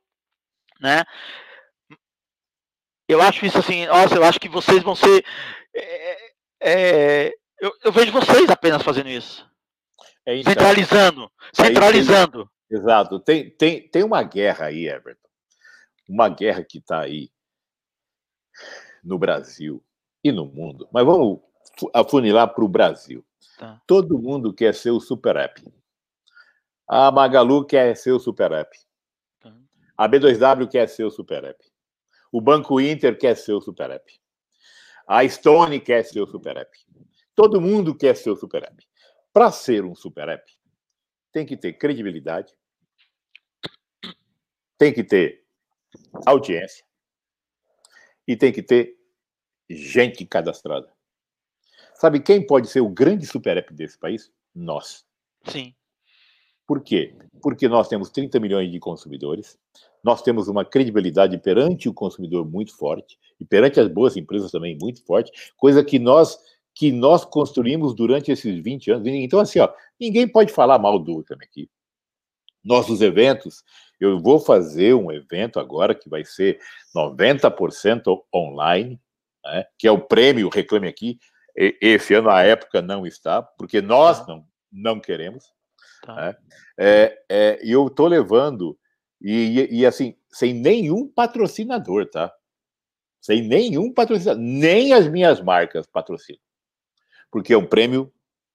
[0.80, 1.04] né?
[3.08, 5.24] Eu acho isso assim, nossa, eu acho que vocês vão ser
[5.74, 9.48] é, é, eu, eu, vejo vocês apenas fazendo isso.
[10.26, 11.32] É, então, centralizando.
[11.52, 12.50] Centralizando.
[12.68, 13.20] Tem, exato.
[13.20, 15.28] Tem, tem, tem uma guerra aí, Everton.
[16.08, 17.30] Uma guerra que está aí
[19.02, 19.84] no Brasil
[20.22, 20.88] e no mundo.
[20.92, 21.40] Mas vamos
[21.92, 23.24] afunilar para o Brasil.
[23.58, 23.80] Tá.
[23.86, 25.62] Todo mundo quer ser o super app.
[26.88, 28.76] A Magalu quer ser o super app.
[29.40, 29.54] Tá.
[29.96, 31.64] A B2W quer ser o super app.
[32.32, 34.23] O Banco Inter quer ser o super app.
[35.06, 36.76] A Stone quer ser o super app.
[37.34, 38.86] Todo mundo quer ser o super app.
[39.32, 40.52] Para ser um super app,
[41.32, 42.54] tem que ter credibilidade,
[44.78, 45.44] tem que ter
[46.24, 46.84] audiência
[48.26, 48.96] e tem que ter
[49.68, 50.92] gente cadastrada.
[51.94, 54.32] Sabe quem pode ser o grande super app desse país?
[54.54, 55.04] Nós.
[55.48, 55.74] Sim.
[56.66, 57.16] Por quê?
[57.42, 59.58] Porque nós temos 30 milhões de consumidores,
[60.04, 64.76] nós temos uma credibilidade perante o consumidor muito forte e perante as boas empresas também
[64.78, 66.38] muito forte, coisa que nós
[66.76, 69.06] que nós construímos durante esses 20 anos.
[69.06, 71.70] Então, assim, ó, ninguém pode falar mal do Ultraman aqui.
[72.64, 73.62] Nossos eventos,
[74.00, 76.58] eu vou fazer um evento agora que vai ser
[76.92, 79.00] 90% online,
[79.44, 81.16] né, que é o prêmio Reclame Aqui.
[81.56, 84.26] Esse ano, a época, não está, porque nós tá.
[84.26, 85.44] não, não queremos.
[86.02, 86.14] Tá.
[86.16, 86.36] Né?
[86.76, 88.76] É, é, eu estou levando
[89.26, 92.30] e, e, assim, sem nenhum patrocinador, tá?
[93.22, 94.42] Sem nenhum patrocinador.
[94.42, 96.40] Nem as minhas marcas patrocinam.
[97.30, 98.12] Porque é um prêmio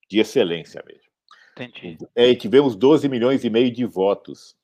[0.08, 1.10] de excelência mesmo.
[1.58, 1.98] Entendi.
[2.14, 4.56] É, tivemos 12 milhões e meio de votos.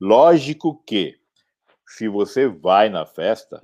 [0.00, 1.20] Lógico que,
[1.86, 3.60] se você vai na festa,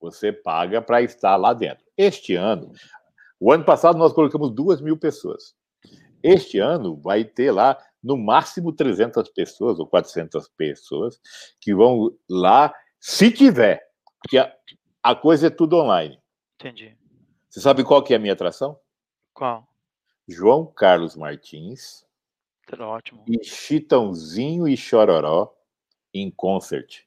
[0.00, 1.84] você paga para estar lá dentro.
[1.96, 2.72] Este ano,
[3.40, 5.56] o ano passado nós colocamos duas mil pessoas.
[6.22, 11.20] Este ano vai ter lá no máximo 300 pessoas ou 400 pessoas
[11.60, 13.82] que vão lá, se tiver,
[14.20, 14.52] porque a,
[15.02, 16.18] a coisa é tudo online.
[16.60, 16.96] Entendi.
[17.48, 18.78] Você sabe qual que é a minha atração?
[19.32, 19.66] Qual?
[20.28, 22.04] João Carlos Martins.
[22.66, 23.24] Tá ótimo.
[23.26, 25.52] E Chitãozinho e Chororó
[26.14, 27.02] em concert.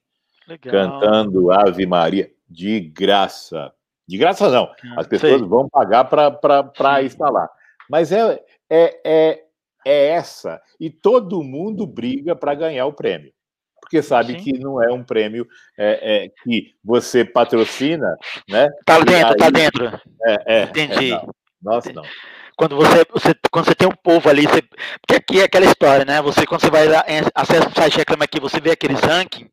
[0.48, 1.02] Legal.
[1.02, 3.74] Cantando Ave Maria de graça.
[4.08, 4.72] De graça não.
[4.98, 5.48] As pessoas sei.
[5.48, 7.50] vão pagar para estar lá.
[7.90, 9.45] Mas é, é, é,
[9.86, 10.60] é essa.
[10.80, 13.32] E todo mundo briga para ganhar o prêmio.
[13.80, 14.40] Porque sabe Sim.
[14.40, 18.18] que não é um prêmio é, é, que você patrocina,
[18.50, 18.68] né?
[18.84, 20.02] Tá dentro, aí, tá dentro.
[20.26, 21.12] É, é, Entendi.
[21.12, 21.30] É, não.
[21.62, 22.04] Nossa, não.
[22.58, 26.04] Quando você, você, quando você tem um povo ali, você, porque aqui é aquela história,
[26.04, 26.22] né?
[26.22, 29.50] Você, quando você vai lá, acessa o site Reclama Aqui, você vê aqueles ranking,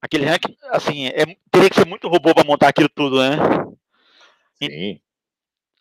[0.00, 3.36] aquele ranking, assim, é, teria que ser muito robô para montar aquilo tudo, né?
[4.62, 5.00] Sim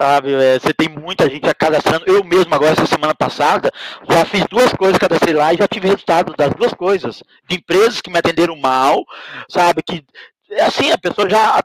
[0.02, 0.34] sabe?
[0.34, 2.06] É, você tem muita gente cadastrando.
[2.08, 3.72] Eu mesmo, agora, essa semana passada,
[4.10, 7.24] já fiz duas coisas, cadastrei lá e já tive resultado das duas coisas.
[7.48, 9.04] De empresas que me atenderam mal,
[9.50, 9.82] sabe?
[9.84, 10.06] Que
[10.62, 11.64] assim, a pessoa já,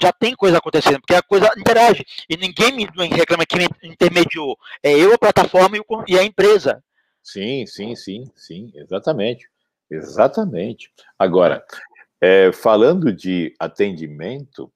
[0.00, 2.04] já tem coisa acontecendo, porque a coisa interage.
[2.28, 4.58] E ninguém me reclama que me intermediou.
[4.82, 6.82] É eu, a plataforma e a empresa.
[7.22, 9.48] Sim, sim, sim, sim, exatamente.
[9.90, 10.90] Exatamente.
[11.18, 11.64] Agora,
[12.20, 14.72] é, falando de atendimento,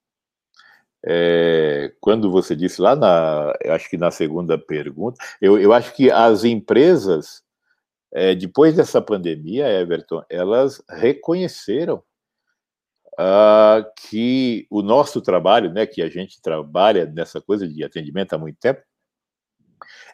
[1.06, 6.10] é, quando você disse lá na, acho que na segunda pergunta, eu, eu acho que
[6.10, 7.42] as empresas,
[8.12, 12.02] é, depois dessa pandemia, Everton, elas reconheceram
[13.18, 18.38] uh, que o nosso trabalho, né, que a gente trabalha nessa coisa de atendimento há
[18.38, 18.80] muito tempo,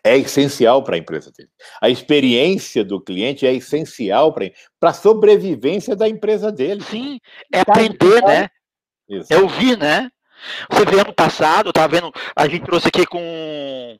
[0.02, 1.50] é essencial para a empresa dele.
[1.80, 4.50] A experiência do cliente é essencial para
[4.82, 6.82] a sobrevivência da empresa dele.
[6.82, 7.20] Sim,
[7.52, 8.48] é aprender, né?
[9.08, 9.32] Isso.
[9.32, 10.10] É ouvir, né?
[10.70, 13.98] Você vê ano passado, eu vendo, a gente trouxe aqui com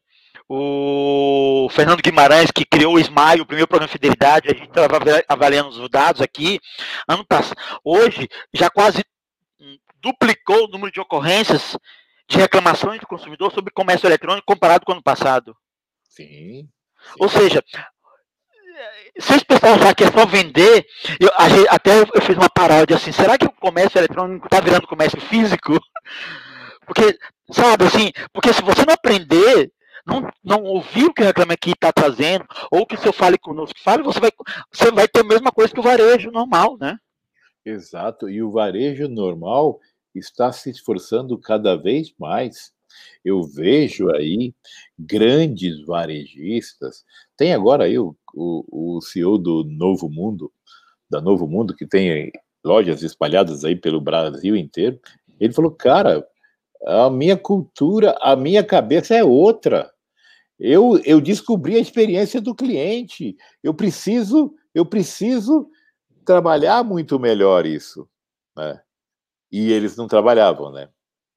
[0.48, 4.98] o Fernando Guimarães, que criou o Smile, o primeiro programa de fidelidade, a gente estava
[5.28, 6.58] avaliando os dados aqui.
[7.08, 9.04] Ano passado, hoje já quase
[10.02, 11.76] duplicou o número de ocorrências
[12.28, 15.54] de reclamações do consumidor sobre comércio eletrônico comparado com o ano passado.
[16.02, 16.26] Sim.
[16.26, 16.68] sim.
[17.18, 17.62] Ou seja,
[19.18, 20.86] se esse pessoal achar que é só vender,
[21.18, 21.30] eu,
[21.68, 25.78] até eu fiz uma paródia assim, será que o comércio eletrônico está virando comércio físico?
[26.86, 27.18] Porque,
[27.52, 29.72] sabe, assim, porque se você não aprender,
[30.06, 33.38] não, não ouvir o que o Reclame Aqui está trazendo, ou que o seu Fale
[33.38, 34.30] Conosco fale, você vai,
[34.72, 36.98] você vai ter a mesma coisa que o varejo normal, né?
[37.64, 39.78] Exato, e o varejo normal
[40.14, 42.72] está se esforçando cada vez mais.
[43.24, 44.52] Eu vejo aí
[44.98, 47.04] grandes varejistas.
[47.36, 50.52] Tem agora aí o, o, o CEO do Novo Mundo,
[51.08, 52.32] da Novo Mundo, que tem
[52.64, 54.98] lojas espalhadas aí pelo Brasil inteiro.
[55.40, 56.26] Ele falou, cara,
[56.86, 59.90] a minha cultura, a minha cabeça é outra.
[60.58, 63.36] Eu, eu descobri a experiência do cliente.
[63.62, 65.68] Eu preciso, eu preciso
[66.24, 68.06] trabalhar muito melhor isso.
[68.56, 68.80] Né?
[69.50, 70.88] E eles não trabalhavam, né?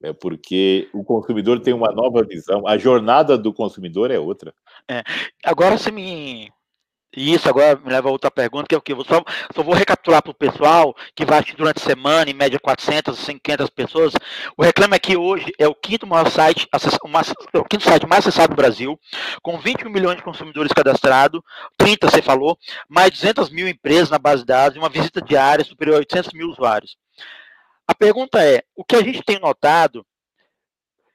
[0.03, 4.53] É porque o consumidor tem uma nova visão, a jornada do consumidor é outra.
[4.85, 5.01] É.
[5.45, 6.51] Agora você me
[7.15, 8.93] e isso agora me leva a outra pergunta, que é o que?
[8.93, 9.23] Eu só,
[9.53, 13.19] só vou recapitular para o pessoal que vai assistir durante a semana, em média 400,
[13.43, 14.13] 500 pessoas.
[14.57, 18.53] O Reclame Aqui hoje é o quinto maior site, é o quinto site mais acessado
[18.53, 18.99] do Brasil,
[19.41, 21.41] com 21 milhões de consumidores cadastrados,
[21.77, 22.57] 30 você falou,
[22.89, 26.33] mais 200 mil empresas na base de dados e uma visita diária superior a 800
[26.33, 26.97] mil usuários.
[27.87, 30.05] A pergunta é, o que a gente tem notado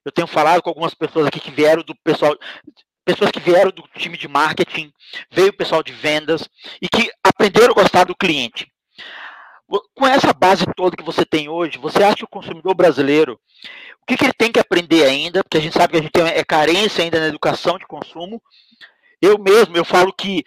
[0.09, 2.35] eu tenho falado com algumas pessoas aqui que vieram do pessoal
[3.09, 4.93] pessoas que vieram do time de marketing,
[5.31, 6.47] veio o pessoal de vendas
[6.83, 8.71] e que aprenderam a gostar do cliente.
[9.95, 13.41] Com essa base toda que você tem hoje, você acha que o consumidor brasileiro,
[14.03, 15.43] o que, que ele tem que aprender ainda?
[15.43, 18.43] Porque a gente sabe que a gente tem é carência ainda na educação de consumo.
[19.23, 20.45] Eu mesmo, eu falo que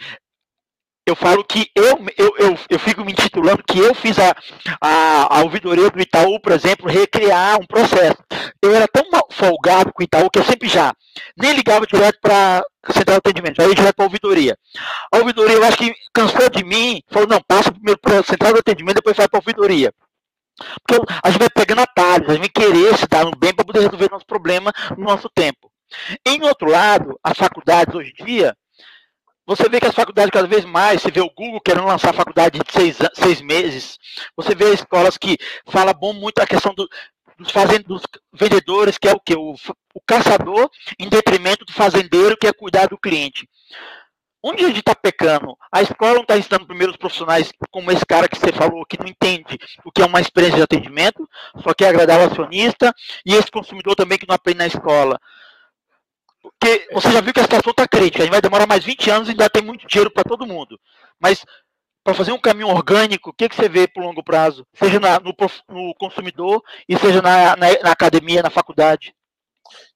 [1.06, 4.36] eu falo que eu, eu, eu, eu fico me intitulando que eu fiz a,
[4.80, 8.24] a, a ouvidoria do Itaú, por exemplo, recriar um processo.
[8.62, 9.10] Eu era tão
[9.42, 10.94] folgado com o Itaú que eu sempre já
[11.36, 14.58] nem ligava direto para central de atendimento, já ia direto para a ouvidoria.
[15.12, 18.54] A ouvidoria, eu acho que cansou de mim, falou, não, passa primeiro para a central
[18.54, 19.92] de atendimento, depois vai para a ouvidoria.
[20.86, 23.66] Porque a gente vai pegando atalhos, a gente vai querer se dar um bem para
[23.66, 25.72] poder resolver nosso problema no nosso tempo.
[26.26, 28.56] Em outro lado, as faculdades hoje em dia,
[29.46, 32.60] você vê que as faculdades cada vez mais, você vê o Google querendo lançar faculdade
[32.60, 33.98] de seis, seis meses,
[34.36, 36.88] você vê escolas que fala bom muito a questão do,
[37.42, 38.02] dos, fazend, dos
[38.34, 39.36] vendedores, que é o que?
[39.36, 39.54] O,
[39.94, 43.48] o caçador, em detrimento do fazendeiro, que é cuidar do cliente.
[44.44, 45.56] Onde a gente está pecando?
[45.72, 49.08] A escola não está ensinando primeiros profissionais como esse cara que você falou, que não
[49.08, 51.30] entende o que é uma experiência de atendimento,
[51.62, 52.92] só quer agradar o acionista,
[53.24, 55.20] e esse consumidor também que não aprende na escola.
[56.42, 59.12] Porque você já viu que a situação está crítica, a gente vai demorar mais 20
[59.12, 60.80] anos e ainda tem muito dinheiro para todo mundo.
[61.20, 61.46] Mas
[62.04, 64.66] para fazer um caminho orgânico, o que, que você vê para o longo prazo?
[64.74, 65.34] Seja na, no,
[65.70, 69.14] no, consumidor e seja na, na, na, academia, na faculdade?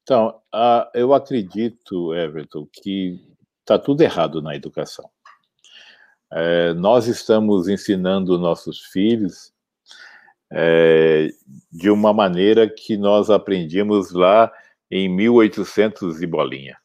[0.03, 3.19] Então, uh, eu acredito, Everton, que
[3.61, 5.09] está tudo errado na educação.
[6.31, 9.53] É, nós estamos ensinando nossos filhos
[10.51, 11.29] é,
[11.71, 14.51] de uma maneira que nós aprendíamos lá
[14.89, 16.77] em 1800 e bolinha.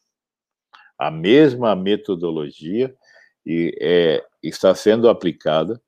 [0.97, 2.95] A mesma metodologia
[3.45, 5.81] e, é, está sendo aplicada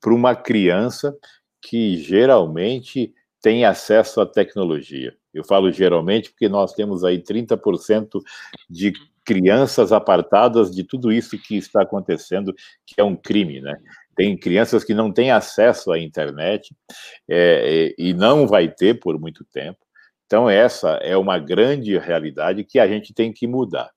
[0.00, 1.16] para uma criança
[1.62, 5.14] que geralmente tem acesso à tecnologia.
[5.32, 8.20] Eu falo geralmente porque nós temos aí 30%
[8.68, 8.92] de
[9.24, 12.52] crianças apartadas de tudo isso que está acontecendo,
[12.86, 13.78] que é um crime, né?
[14.16, 16.74] Tem crianças que não têm acesso à internet
[17.28, 19.78] é, e não vai ter por muito tempo.
[20.26, 23.90] Então, essa é uma grande realidade que a gente tem que mudar.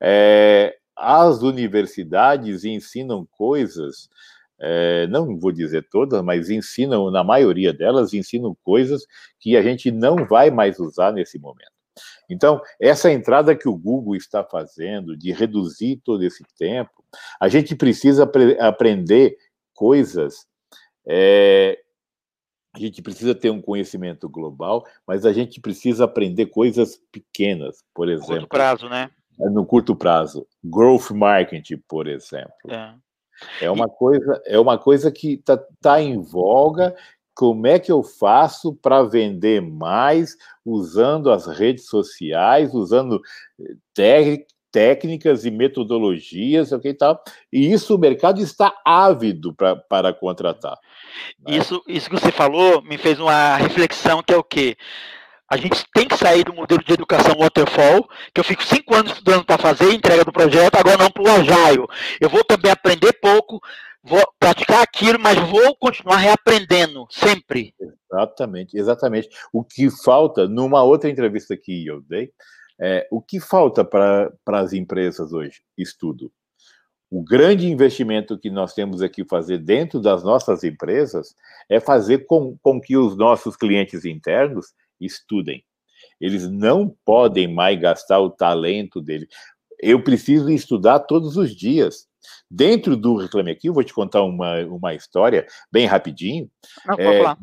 [0.00, 4.08] É, as universidades ensinam coisas,
[4.58, 9.06] é, não vou dizer todas, mas ensinam, na maioria delas, ensinam coisas
[9.38, 11.70] que a gente não vai mais usar nesse momento.
[12.28, 17.04] Então, essa entrada que o Google está fazendo de reduzir todo esse tempo,
[17.40, 18.30] a gente precisa
[18.60, 19.36] aprender
[19.74, 20.46] coisas
[21.06, 21.78] é,
[22.74, 28.08] a gente precisa ter um conhecimento global, mas a gente precisa aprender coisas pequenas, por
[28.08, 28.34] exemplo.
[28.34, 29.10] Curto prazo, né?
[29.40, 30.46] É, no curto prazo.
[30.64, 32.52] Growth marketing, por exemplo.
[32.68, 32.94] É,
[33.62, 36.94] é uma, coisa, é uma coisa que está tá em voga.
[37.34, 43.20] Como é que eu faço para vender mais usando as redes sociais, usando
[43.60, 47.22] eh, técnicas e metodologias, ok, tal.
[47.50, 50.78] E isso o mercado está ávido pra, para contratar.
[51.40, 51.56] Né?
[51.56, 54.76] Isso, isso que você falou me fez uma reflexão que é o quê?
[55.48, 59.12] A gente tem que sair do modelo de educação waterfall, que eu fico cinco anos
[59.12, 61.86] estudando para fazer entrega do projeto, agora não para o agile.
[62.20, 63.60] Eu vou também aprender pouco,
[64.02, 67.72] vou praticar aquilo, mas vou continuar reaprendendo sempre.
[68.10, 69.28] Exatamente, exatamente.
[69.52, 72.32] O que falta, numa outra entrevista que eu dei,
[72.80, 75.62] é, o que falta para as empresas hoje?
[75.78, 76.32] Estudo.
[77.08, 81.36] o grande investimento que nós temos aqui fazer dentro das nossas empresas
[81.70, 85.64] é fazer com, com que os nossos clientes internos estudem.
[86.20, 89.26] Eles não podem mais gastar o talento dele.
[89.78, 92.06] Eu preciso estudar todos os dias.
[92.50, 96.50] Dentro do Reclame Aqui, eu vou te contar uma, uma história bem rapidinho.
[96.84, 97.36] Não, é,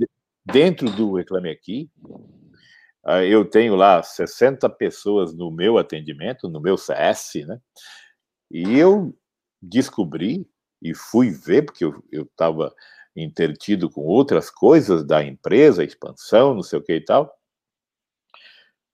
[0.45, 1.89] dentro do Reclame Aqui,
[3.05, 7.59] ah, eu tenho lá 60 pessoas no meu atendimento, no meu CS, né?
[8.49, 9.13] E eu
[9.61, 10.47] descobri
[10.81, 12.73] e fui ver, porque eu estava
[13.15, 17.33] intertido com outras coisas da empresa, expansão, não sei o que e tal.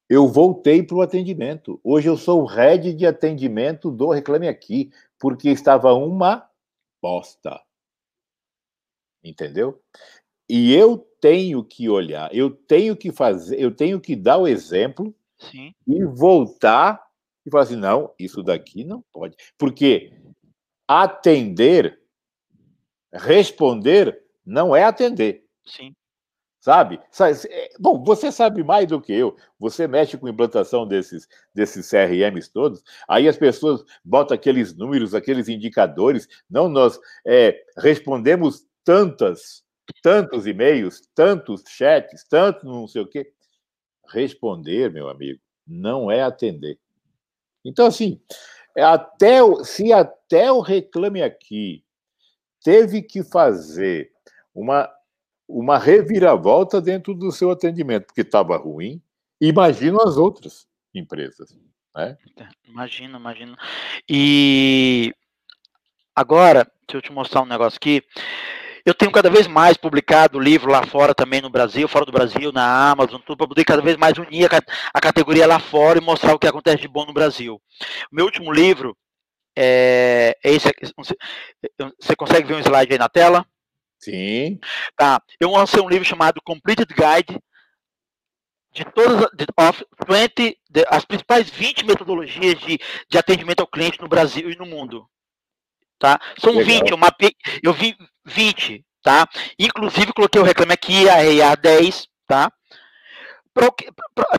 [0.09, 1.79] Eu voltei para o atendimento.
[1.83, 6.49] Hoje eu sou o head de atendimento do Reclame Aqui, porque estava uma
[6.99, 7.61] bosta.
[9.23, 9.79] Entendeu?
[10.49, 15.13] E eu tenho que olhar, eu tenho que fazer, eu tenho que dar o exemplo
[15.37, 15.75] Sim.
[15.85, 17.05] e voltar
[17.45, 19.35] e falar assim: não, isso daqui não pode.
[19.59, 20.11] Porque
[20.87, 22.01] atender,
[23.13, 25.45] responder, não é atender.
[25.63, 25.93] Sim.
[26.59, 26.99] Sabe?
[27.49, 29.35] É, bom, você sabe mais do que eu.
[29.57, 32.83] Você mexe com a implantação desses, desses CRMs todos.
[33.07, 36.27] Aí as pessoas botam aqueles números, aqueles indicadores.
[36.49, 39.63] Não, nós é, respondemos tantas,
[40.03, 43.31] tantos e-mails, tantos chats, tanto não sei o quê.
[44.11, 46.77] Responder, meu amigo, não é atender.
[47.63, 48.19] Então, assim,
[48.75, 51.83] é até se até o Reclame Aqui
[52.63, 54.11] teve que fazer
[54.53, 54.91] uma,
[55.49, 59.01] uma reviravolta dentro do seu atendimento, porque estava ruim,
[59.41, 61.57] imagino as outras empresas.
[61.95, 62.15] Né?
[62.63, 63.57] Imagino, imagino.
[64.07, 65.11] E
[66.15, 68.03] agora, deixa eu te mostrar um negócio aqui.
[68.85, 72.51] Eu tenho cada vez mais publicado livro lá fora também no Brasil, fora do Brasil,
[72.51, 74.61] na Amazon, tudo para poder cada vez mais unir a,
[74.93, 77.61] a, categoria lá fora e mostrar o que acontece de bom no Brasil.
[78.11, 78.95] O meu último livro
[79.55, 80.71] é, é esse.
[81.99, 83.45] Você consegue ver um slide aí na tela?
[83.99, 84.59] Sim.
[84.95, 85.21] Tá.
[85.39, 87.39] Eu lancei um livro chamado Completed Guide
[88.71, 92.79] de todas de, of 20, de, as principais 20 metodologias de,
[93.09, 95.07] de atendimento ao cliente no Brasil e no mundo
[95.99, 96.19] tá?
[96.39, 96.79] São Legal.
[96.79, 97.95] 20, eu mapei, eu vi
[98.25, 99.27] 20, tá?
[99.59, 102.51] Inclusive coloquei o reclame aqui, a EA 10, tá?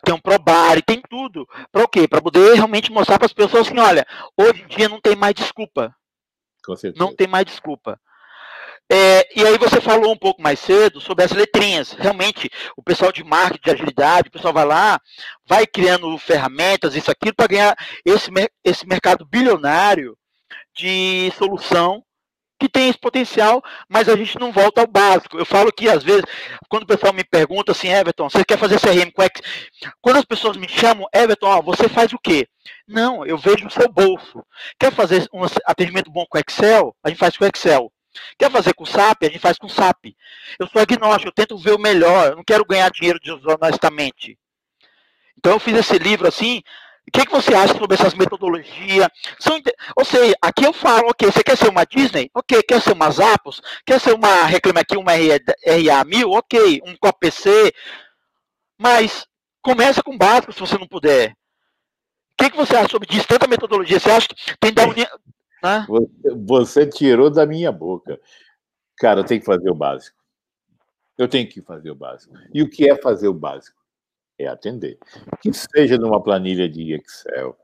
[0.02, 1.46] Tem um Probari, tem tudo.
[1.70, 2.08] Para o quê?
[2.08, 4.06] Para poder realmente mostrar para as pessoas assim, olha,
[4.36, 5.94] hoje em dia não tem mais desculpa.
[6.96, 8.00] Não tem mais desculpa.
[8.92, 11.92] É, e aí você falou um pouco mais cedo sobre as letrinhas.
[11.92, 15.00] Realmente, o pessoal de marketing, de agilidade, o pessoal vai lá,
[15.46, 18.30] vai criando ferramentas, isso, aquilo, para ganhar esse,
[18.64, 20.16] esse mercado bilionário
[20.74, 22.02] de solução
[22.58, 25.38] que tem esse potencial, mas a gente não volta ao básico.
[25.38, 26.24] Eu falo que, às vezes,
[26.68, 29.92] quando o pessoal me pergunta assim, Everton, você quer fazer CRM com Excel?
[30.02, 32.46] Quando as pessoas me chamam, Everton, ó, você faz o quê?
[32.86, 34.44] Não, eu vejo no seu bolso.
[34.78, 36.94] Quer fazer um atendimento bom com Excel?
[37.02, 37.90] A gente faz com Excel.
[38.38, 39.22] Quer fazer com SAP?
[39.22, 40.14] A gente faz com SAP.
[40.58, 44.38] Eu sou agnóstico, eu tento ver o melhor, eu não quero ganhar dinheiro desonestamente.
[45.38, 46.62] Então eu fiz esse livro assim,
[47.08, 49.08] o que, que você acha sobre essas metodologias?
[49.40, 49.60] São,
[49.96, 52.30] ou seja, aqui eu falo, ok, você quer ser uma Disney?
[52.34, 53.60] Ok, quer ser uma Zappos?
[53.84, 56.30] Quer ser uma, reclame aqui, uma RA1000?
[56.30, 57.72] Ok, um COPC?
[58.78, 59.26] Mas
[59.60, 61.32] começa com básico se você não puder.
[62.32, 63.26] O que, que você acha sobre isso?
[63.26, 64.84] Tanta metodologia, você acha que tem da
[65.62, 65.86] Né?
[65.88, 68.20] Você, você tirou da minha boca.
[68.98, 70.16] Cara, eu tenho que fazer o básico.
[71.18, 72.34] Eu tenho que fazer o básico.
[72.52, 73.80] E o que é fazer o básico?
[74.40, 74.98] é atender.
[75.42, 77.56] Que seja numa planilha de Excel,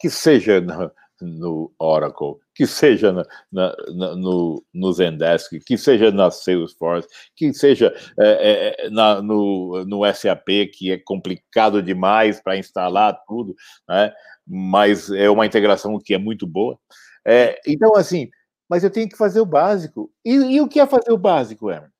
[0.00, 0.90] que seja no,
[1.20, 7.94] no Oracle, que seja na, na, no, no Zendesk, que seja na Salesforce, que seja
[8.18, 13.54] é, é, é na, no, no SAP, que é complicado demais para instalar tudo,
[13.88, 14.12] né?
[14.46, 16.78] mas é uma integração que é muito boa.
[17.24, 18.30] É, então, assim,
[18.68, 20.10] mas eu tenho que fazer o básico.
[20.24, 21.92] E, e o que é fazer o básico, Emerson?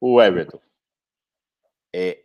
[0.00, 0.60] O Everton?
[1.94, 2.22] É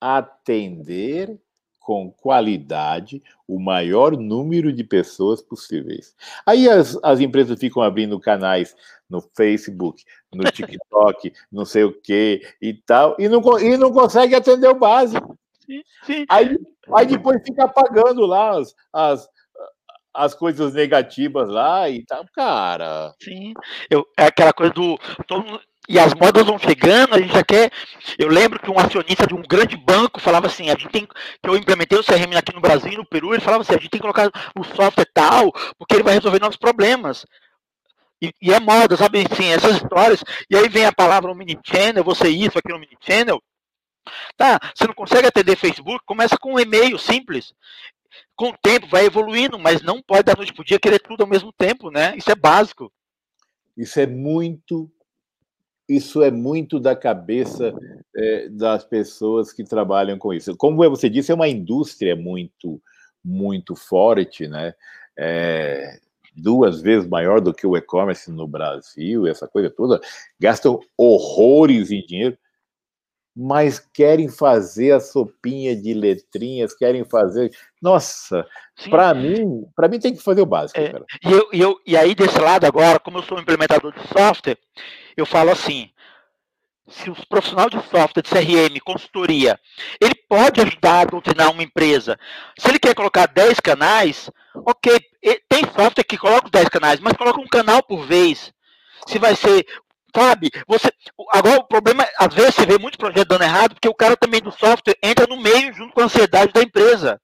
[0.00, 1.40] atender
[1.80, 6.16] com qualidade o maior número de pessoas possíveis.
[6.44, 8.76] Aí as, as empresas ficam abrindo canais
[9.08, 14.34] no Facebook, no TikTok, não sei o que e tal, e não, e não consegue
[14.34, 15.38] atender o básico.
[15.64, 16.24] Sim, sim.
[16.28, 16.58] Aí,
[16.92, 19.28] aí depois fica apagando lá as, as,
[20.16, 23.14] as coisas negativas lá e tal, cara.
[23.22, 23.52] Sim,
[23.90, 24.98] eu, é aquela coisa do.
[25.26, 27.70] Todo, e as modas vão chegando, a gente já quer.
[28.18, 31.06] Eu lembro que um acionista de um grande banco falava assim: a gente tem.
[31.06, 33.90] Que eu implementei o CRM aqui no Brasil no Peru, ele falava assim: a gente
[33.90, 37.24] tem que colocar o software tal, porque ele vai resolver novos problemas.
[38.20, 39.24] E, e é moda, sabe?
[39.36, 40.24] Sim, essas histórias.
[40.50, 43.40] E aí vem a palavra omnichannel, você isso, aqui no omnichannel.
[44.36, 46.00] Tá, você não consegue atender Facebook?
[46.06, 47.52] Começa com um e-mail simples.
[48.34, 51.26] Com o tempo vai evoluindo, mas não pode da noite para dia querer tudo ao
[51.26, 52.14] mesmo tempo, né?
[52.16, 52.92] Isso é básico.
[53.76, 54.90] Isso é muito,
[55.88, 57.74] isso é muito da cabeça
[58.14, 60.56] é, das pessoas que trabalham com isso.
[60.56, 62.80] Como você disse, é uma indústria muito,
[63.24, 64.74] muito forte, né?
[65.18, 65.98] É,
[66.34, 70.00] duas vezes maior do que o e-commerce no Brasil, essa coisa toda,
[70.38, 72.36] gastam horrores em dinheiro
[73.36, 77.50] mas querem fazer a sopinha de letrinhas, querem fazer.
[77.82, 78.46] Nossa,
[78.88, 81.96] para mim, para mim tem que fazer o básico, é, E, eu, e, eu, e
[81.96, 84.56] aí, desse lado agora, como eu sou um implementador de software,
[85.14, 85.90] eu falo assim:
[86.88, 89.60] se os profissionais de software, de CRM, consultoria,
[90.00, 92.18] ele pode ajudar a doutrinar uma empresa.
[92.58, 94.98] Se ele quer colocar 10 canais, ok,
[95.46, 98.50] tem software que coloca os 10 canais, mas coloca um canal por vez.
[99.06, 99.66] Se vai ser
[100.16, 100.50] Sabe?
[100.66, 100.90] Você,
[101.30, 104.40] agora, o problema, às vezes, você vê muito projeto dando errado, porque o cara também
[104.40, 107.20] do software entra no meio junto com a ansiedade da empresa.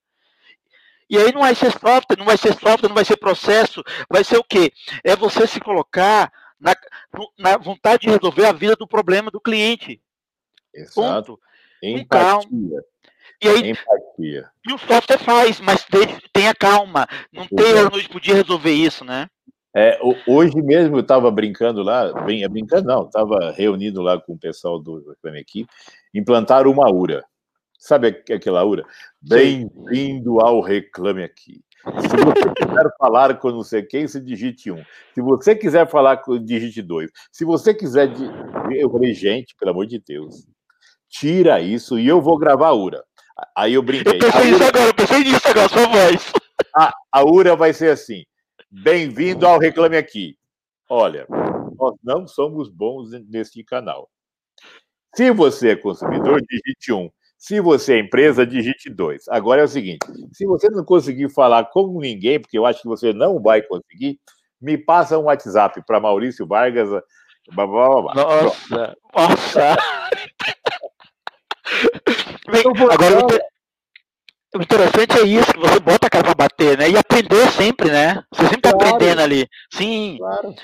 [1.09, 4.23] E aí não vai ser software, não vai ser software, não vai ser processo, vai
[4.23, 4.71] ser o quê?
[5.03, 6.31] É você se colocar
[6.61, 6.77] na,
[7.39, 9.99] na vontade de resolver a vida do problema do cliente.
[10.75, 11.39] Exato.
[11.39, 11.41] Ponto.
[11.83, 12.85] Empatia.
[13.41, 14.51] E aí, Empatia.
[14.69, 15.87] E o software faz, mas
[16.31, 17.07] tenha calma.
[17.33, 19.29] Não tenha noite por dia resolver isso, né?
[19.75, 24.39] É, hoje mesmo eu estava brincando lá, bem, brincando não, estava reunido lá com o
[24.39, 25.71] pessoal do, da minha equipe,
[26.15, 27.25] implantaram uma URA.
[27.79, 28.85] Sabe aquela URA?
[29.21, 31.63] Bem-vindo ao Reclame Aqui.
[31.85, 34.85] Se você quiser falar com não sei quem, se digite um.
[35.15, 37.11] Se você quiser falar com digite dois.
[37.33, 38.13] Se você quiser.
[38.71, 40.47] Eu falei, gente, pelo amor de Deus,
[41.09, 43.03] tira isso e eu vou gravar a URA.
[43.57, 44.15] Aí eu brinquei.
[44.15, 46.33] Eu pensei nisso agora, eu pensei nisso agora, sua voz.
[46.77, 48.23] A, a URA vai ser assim.
[48.75, 50.35] Bem-vindo ao Reclame Aqui.
[50.89, 51.27] Olha,
[51.79, 54.09] nós não somos bons neste canal.
[55.15, 57.11] Se você é consumidor, digite um.
[57.37, 59.29] Se você é empresa, digite dois.
[59.29, 62.89] Agora é o seguinte: se você não conseguir falar com ninguém, porque eu acho que
[62.89, 64.19] você não vai conseguir,
[64.59, 66.89] me passa um WhatsApp para Maurício Vargas.
[67.53, 69.77] Blá, blá, blá, nossa, nossa.
[72.91, 73.52] Agora,
[74.55, 76.91] o interessante é isso, que você bota a cara pra bater, né?
[76.91, 78.23] E aprender sempre, né?
[78.31, 78.95] Você sempre tá claro.
[78.95, 79.49] aprendendo ali.
[79.73, 80.17] Sim.
[80.19, 80.55] Claro.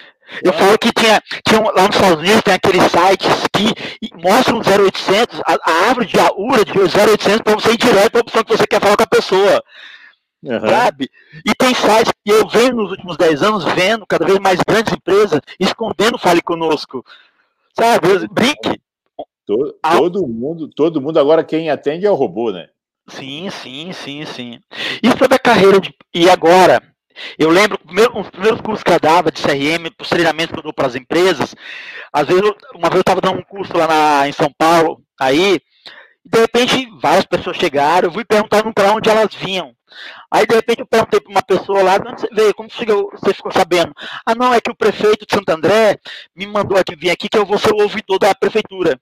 [0.43, 0.67] Eu claro.
[0.67, 3.75] falo que tinha, tinha lá nos Estados Unidos tem aqueles sites que
[4.23, 8.23] mostram 0800, a, a árvore de aura de 0800 para você ir direto para a
[8.23, 9.63] opção que você quer falar com a pessoa.
[10.43, 10.61] Uhum.
[10.61, 11.11] Sabe?
[11.45, 14.93] E tem sites que eu venho nos últimos 10 anos vendo cada vez mais grandes
[14.93, 17.05] empresas escondendo Fale Conosco.
[17.75, 18.29] Sabe?
[18.29, 18.81] Brinque.
[19.47, 22.69] Todo, todo mundo, todo mundo agora quem atende é o robô, né?
[23.09, 24.61] Sim, sim, sim, sim.
[25.03, 25.95] E sobre a carreira de.
[26.15, 26.83] E agora?
[27.39, 27.79] Eu lembro,
[28.15, 30.95] os primeiros cursos que eu dava de CRM, os treinamentos que eu dou para as
[30.95, 31.55] empresas,
[32.13, 32.43] às vezes,
[32.75, 35.61] uma vez eu estava dando um curso lá na, em São Paulo, aí,
[36.25, 39.75] de repente, várias pessoas chegaram, eu fui perguntando para onde elas vinham.
[40.31, 42.55] Aí, de repente, eu perguntei para uma pessoa lá, onde você veio?
[42.55, 43.93] Como você ficou sabendo?
[44.25, 45.99] Ah, não, é que o prefeito de Santo André
[46.37, 49.01] me mandou vir aqui, que eu vou ser o ouvidor da prefeitura.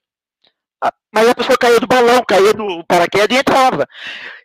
[1.13, 3.87] Mas a pessoa caía do balão, caía do paraquedas e entrava.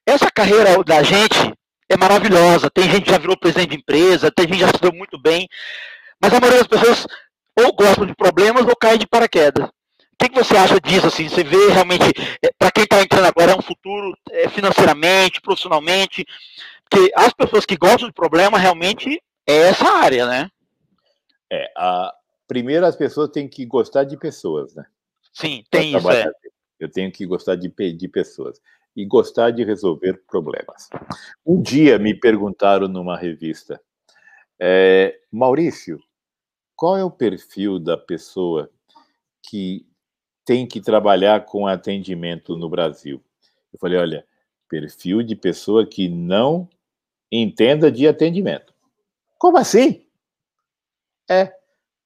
[0.06, 1.54] Essa carreira da gente
[1.90, 2.70] é maravilhosa.
[2.70, 5.20] Tem gente que já virou presidente de empresa, tem gente que já se deu muito
[5.20, 5.48] bem.
[6.22, 7.08] Mas a maioria das pessoas
[7.60, 9.68] ou gostam de problemas ou caem de paraquedas.
[9.68, 9.72] O
[10.24, 11.08] que, você acha disso?
[11.08, 12.06] Assim, você vê realmente,
[12.44, 16.24] é, para quem está entrando agora, é um futuro é, financeiramente, profissionalmente?
[16.88, 20.50] Porque as pessoas que gostam de problema realmente é essa área, né?
[21.52, 22.14] É, a,
[22.48, 24.86] primeiro as pessoas têm que gostar de pessoas, né?
[25.34, 26.12] Sim, tem isso.
[26.12, 26.32] É.
[26.80, 28.60] Eu tenho que gostar de, de pessoas
[28.96, 30.90] e gostar de resolver problemas.
[31.46, 33.82] Um dia me perguntaram numa revista,
[34.60, 36.00] é, Maurício,
[36.76, 38.70] qual é o perfil da pessoa
[39.44, 39.86] que
[40.44, 43.24] tem que trabalhar com atendimento no Brasil?
[43.72, 44.28] Eu falei, olha,
[44.68, 46.68] perfil de pessoa que não
[47.32, 48.74] entenda de atendimento.
[49.38, 50.06] Como assim?
[51.30, 51.54] É,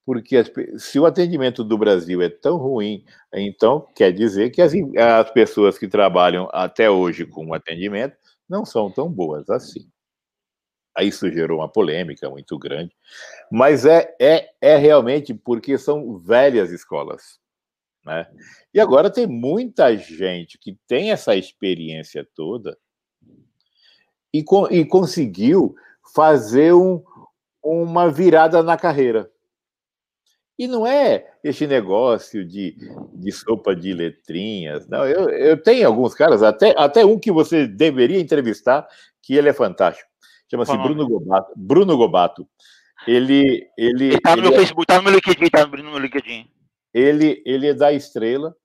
[0.05, 3.03] porque as, se o atendimento do Brasil é tão ruim,
[3.33, 8.15] então quer dizer que as, as pessoas que trabalham até hoje com o atendimento
[8.47, 9.89] não são tão boas assim.
[10.95, 12.95] Aí isso gerou uma polêmica muito grande,
[13.51, 17.39] mas é, é, é realmente porque são velhas escolas.
[18.05, 18.25] Né?
[18.73, 22.77] E agora tem muita gente que tem essa experiência toda
[24.33, 25.75] e, e conseguiu
[26.13, 27.03] fazer um,
[27.63, 29.29] uma virada na carreira.
[30.57, 32.77] E não é esse negócio de,
[33.13, 34.87] de sopa de letrinhas.
[34.87, 38.87] Não, eu, eu tenho alguns caras, até, até um que você deveria entrevistar,
[39.21, 40.09] que ele é fantástico.
[40.49, 41.53] Chama-se Bruno Gobato.
[41.55, 42.47] Bruno Gobato.
[43.07, 43.67] Ele.
[43.77, 46.49] Ele, ele tá no meu é, Facebook, tá no meu LinkedIn, tá no meu LinkedIn.
[46.93, 48.55] Ele, ele é da estrela.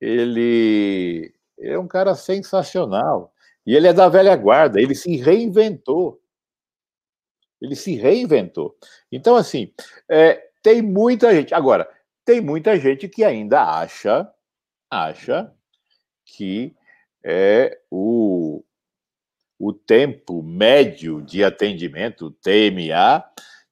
[0.00, 3.32] Ele, ele é um cara sensacional.
[3.66, 6.20] E ele é da velha guarda, ele se reinventou.
[7.60, 8.76] Ele se reinventou.
[9.10, 9.72] Então, assim,
[10.08, 11.54] é, tem muita gente.
[11.54, 11.88] Agora,
[12.24, 14.28] tem muita gente que ainda acha,
[14.90, 15.54] acha
[16.24, 16.74] que
[17.24, 18.64] é o,
[19.60, 23.24] o tempo médio de atendimento, TMA,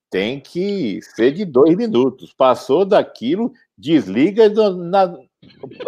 [0.09, 2.32] tem que ser de dois minutos.
[2.32, 5.18] Passou daquilo, desliga, na,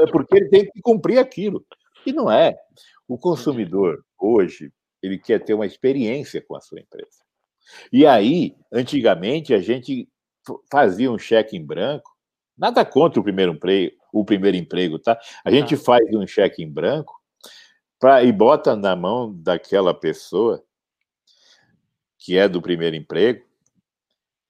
[0.00, 1.64] é porque ele tem que cumprir aquilo.
[2.04, 2.58] E não é.
[3.06, 7.24] O consumidor, hoje, ele quer ter uma experiência com a sua empresa.
[7.92, 10.08] E aí, antigamente, a gente
[10.70, 12.10] fazia um cheque em branco,
[12.56, 15.18] nada contra o primeiro emprego, o primeiro emprego, tá?
[15.44, 15.82] A gente tá.
[15.82, 17.14] faz um cheque em branco
[17.98, 20.62] pra, e bota na mão daquela pessoa
[22.18, 23.44] que é do primeiro emprego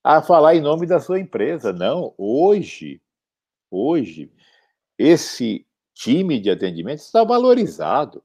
[0.03, 1.73] a falar em nome da sua empresa.
[1.73, 3.03] Não, hoje,
[3.71, 4.33] hoje,
[4.97, 8.23] esse time de atendimento está valorizado,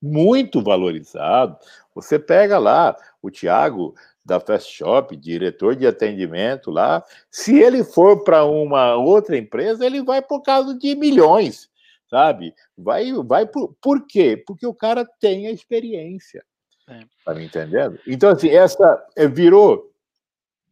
[0.00, 1.58] muito valorizado.
[1.94, 3.94] Você pega lá o Tiago
[4.24, 10.02] da Fast Shop, diretor de atendimento lá, se ele for para uma outra empresa, ele
[10.02, 11.68] vai por causa de milhões,
[12.08, 12.54] sabe?
[12.76, 14.42] Vai, vai por, por quê?
[14.46, 16.44] Porque o cara tem a experiência.
[16.88, 17.00] É.
[17.24, 17.98] Tá me entendendo?
[18.06, 19.92] Então, assim, essa é, virou,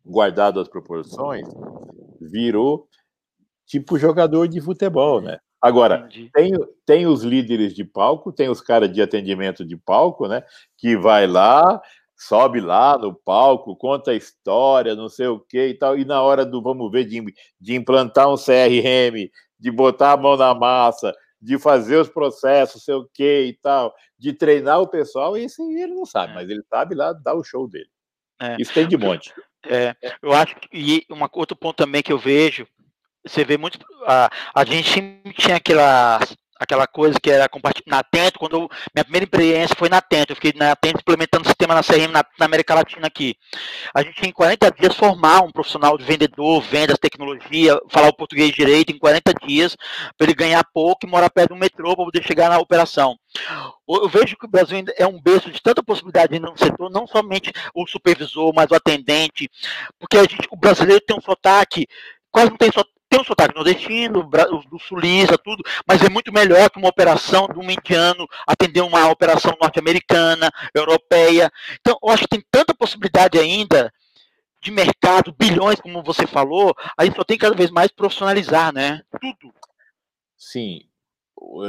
[0.05, 1.46] guardado as proporções,
[2.20, 2.88] virou
[3.66, 5.38] tipo jogador de futebol, né?
[5.61, 6.53] Agora, tem,
[6.86, 10.42] tem os líderes de palco, tem os caras de atendimento de palco, né?
[10.78, 11.80] Que vai lá,
[12.20, 16.20] sobe lá no palco, conta a história, não sei o que e tal, e na
[16.20, 17.24] hora do vamos ver de,
[17.58, 22.94] de implantar um CRM, de botar a mão na massa, de fazer os processos, sei
[22.94, 26.34] o que e tal, de treinar o pessoal, isso ele não sabe, é.
[26.34, 27.88] mas ele sabe lá dar o show dele.
[28.38, 28.56] É.
[28.58, 29.32] Isso tem de monte.
[29.66, 32.66] É, eu acho que e uma, outro ponto também que eu vejo
[33.26, 33.78] você vê muito.
[34.06, 36.20] A, a gente tinha aquela,
[36.61, 40.32] aquela coisa que era compartilhar na Atento, quando eu, minha primeira experiência foi na Atento,
[40.32, 43.34] eu fiquei na Atento implementando o sistema na CRM na, na, América Latina aqui.
[43.94, 48.52] A gente em 40 dias formar um profissional de vendedor, vendas, tecnologia, falar o português
[48.52, 49.74] direito em 40 dias,
[50.18, 53.16] para ele ganhar pouco e morar perto do metrô para poder chegar na operação.
[53.88, 57.06] Eu vejo que o Brasil ainda é um berço de tanta possibilidade no setor, não
[57.06, 59.50] somente o supervisor, mas o atendente,
[59.98, 61.86] porque gente, o brasileiro tem um sotaque,
[62.30, 62.70] quase não tem
[63.11, 64.22] tem um sotaque nordestino,
[64.70, 69.11] do sulista, tudo, mas é muito melhor que uma operação de um indiano atender uma
[69.11, 71.50] operação norte-americana, europeia.
[71.80, 73.92] Então, eu acho que tem tanta possibilidade ainda
[74.62, 79.02] de mercado, bilhões, como você falou, a gente só tem cada vez mais profissionalizar, né?
[79.20, 79.52] Tudo.
[80.36, 80.82] Sim,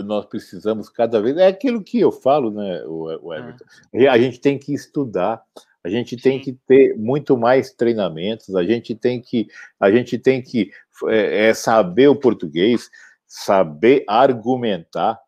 [0.06, 1.38] nós precisamos cada vez.
[1.38, 3.66] É aquilo que eu falo, né, o Everton?
[3.94, 4.08] É.
[4.08, 5.42] A gente tem que estudar.
[5.84, 9.48] A gente tem que ter muito mais treinamentos, a gente tem que,
[9.80, 10.70] a gente tem que
[11.08, 12.90] é, é saber o português,
[13.28, 15.20] saber argumentar.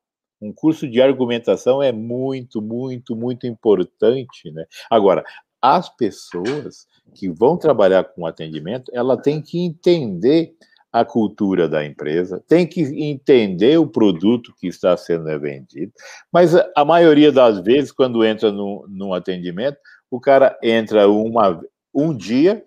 [0.42, 4.66] Um curso de argumentação é muito, muito, muito importante, né?
[4.92, 5.24] Agora,
[5.62, 6.86] as pessoas
[7.16, 10.54] que vão trabalhar com atendimento, ela tem que entender
[10.92, 15.92] a cultura da empresa, tem que entender o produto que está sendo vendido,
[16.32, 19.78] mas a maioria das vezes, quando entra no, num atendimento,
[20.14, 21.60] o cara entra uma,
[21.92, 22.64] um dia,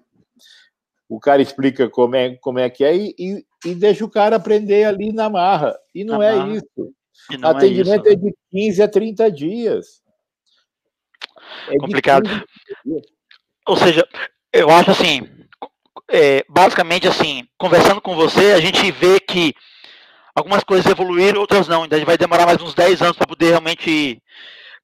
[1.09, 4.35] o cara explica como é, como é que é e, e, e deixa o cara
[4.35, 5.79] aprender ali na marra.
[5.95, 6.93] E não é isso.
[7.39, 10.03] Não Atendimento é, isso, é, de 15 a 30 dias.
[11.69, 12.29] É complicado.
[13.65, 14.05] Ou seja,
[14.53, 15.29] eu acho assim,
[16.11, 19.55] é, basicamente assim, conversando com você, a gente vê que
[20.35, 21.85] algumas coisas evoluíram, outras não.
[21.85, 24.21] Ainda vai demorar mais uns 10 anos para poder realmente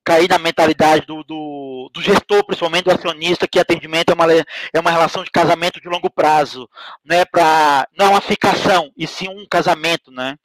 [0.04, 4.80] cair na mentalidade do, do, do, gestor, principalmente do acionista, que atendimento é uma, é
[4.80, 6.68] uma relação de casamento de longo prazo,
[7.04, 7.24] né?
[7.24, 10.36] Pra, não é uma ficação, e sim um casamento, né?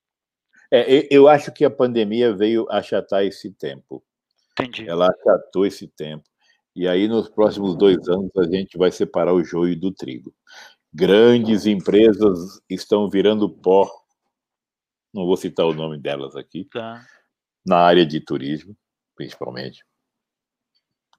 [0.71, 4.03] É, eu acho que a pandemia veio achatar esse tempo.
[4.51, 4.87] Entendi.
[4.87, 6.23] Ela achatou esse tempo.
[6.75, 10.33] E aí, nos próximos dois anos, a gente vai separar o joio do trigo.
[10.93, 13.89] Grandes empresas estão virando pó,
[15.13, 17.01] não vou citar o nome delas aqui, tá.
[17.65, 18.75] na área de turismo
[19.17, 19.83] principalmente,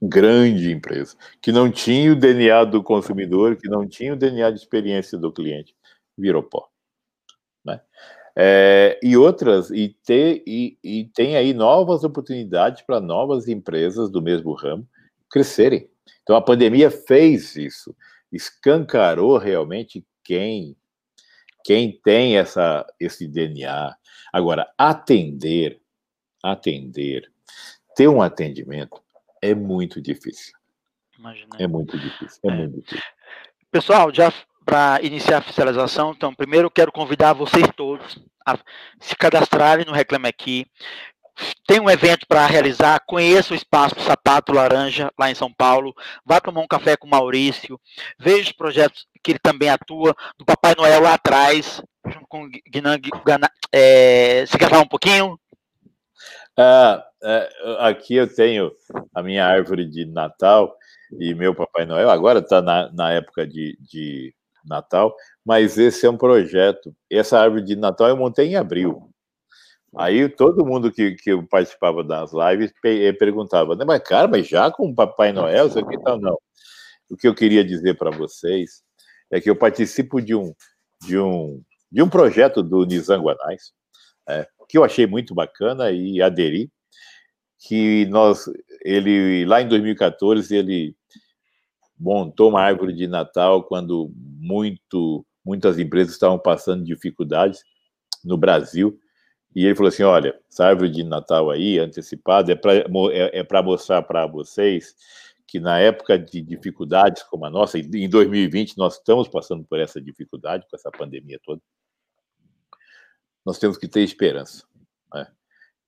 [0.01, 4.59] grande empresa, que não tinha o DNA do consumidor, que não tinha o DNA de
[4.59, 5.75] experiência do cliente,
[6.17, 6.69] virou pó.
[7.65, 7.81] Né?
[8.37, 14.23] É, e outras, e, ter, e, e tem aí novas oportunidades para novas empresas do
[14.23, 14.89] mesmo ramo
[15.29, 15.91] crescerem.
[16.23, 17.95] Então a pandemia fez isso,
[18.33, 20.77] escancarou realmente quem
[21.65, 23.95] quem tem essa esse DNA.
[24.33, 25.81] Agora atender,
[26.43, 27.31] atender
[27.99, 29.03] ter um atendimento
[29.43, 30.57] é muito difícil.
[31.19, 31.49] Imagina.
[31.59, 32.39] É muito difícil.
[32.45, 32.55] É, é.
[32.55, 33.03] muito difícil.
[33.73, 34.33] Pessoal, já
[34.65, 38.57] para iniciar a fiscalização, então, primeiro quero convidar vocês todos a
[39.01, 40.65] se cadastrarem no Reclame Aqui,
[41.67, 45.93] tem um evento para realizar, conheça o Espaço Sapato Laranja, lá em São Paulo,
[46.25, 47.81] vá tomar um café com o Maurício,
[48.17, 52.49] veja os projetos que ele também atua, do Papai Noel lá atrás, junto com o
[52.49, 52.97] Guinan,
[53.73, 55.39] é, você quer falar um pouquinho?
[56.61, 57.49] Ah, é,
[57.79, 58.73] aqui eu tenho
[59.15, 60.77] a minha árvore de Natal
[61.13, 64.35] e meu Papai Noel, agora está na, na época de, de
[64.65, 66.93] Natal, mas esse é um projeto.
[67.09, 69.09] Essa árvore de Natal eu montei em abril.
[69.97, 74.69] Aí todo mundo que, que participava das lives eh, perguntava, né, mas cara, mas já
[74.71, 76.37] com o Papai Noel, isso aqui tal, não.
[77.11, 78.83] O que eu queria dizer para vocês
[79.31, 80.53] é que eu participo de um
[81.07, 83.73] de um de um projeto do Nizanguanais,
[84.29, 86.71] é, que eu achei muito bacana e aderi,
[87.59, 88.45] que nós
[88.85, 90.95] ele lá em 2014 ele
[91.99, 97.63] montou uma árvore de Natal quando muito muitas empresas estavam passando dificuldades
[98.25, 98.99] no Brasil.
[99.55, 103.63] E ele falou assim: olha, essa árvore de Natal aí, antecipada, é para é, é
[103.63, 104.95] mostrar para vocês
[105.47, 109.99] que na época de dificuldades como a nossa, em 2020 nós estamos passando por essa
[109.99, 111.63] dificuldade, com essa pandemia toda,
[113.49, 114.63] nós temos que ter esperança.
[115.15, 115.27] Né?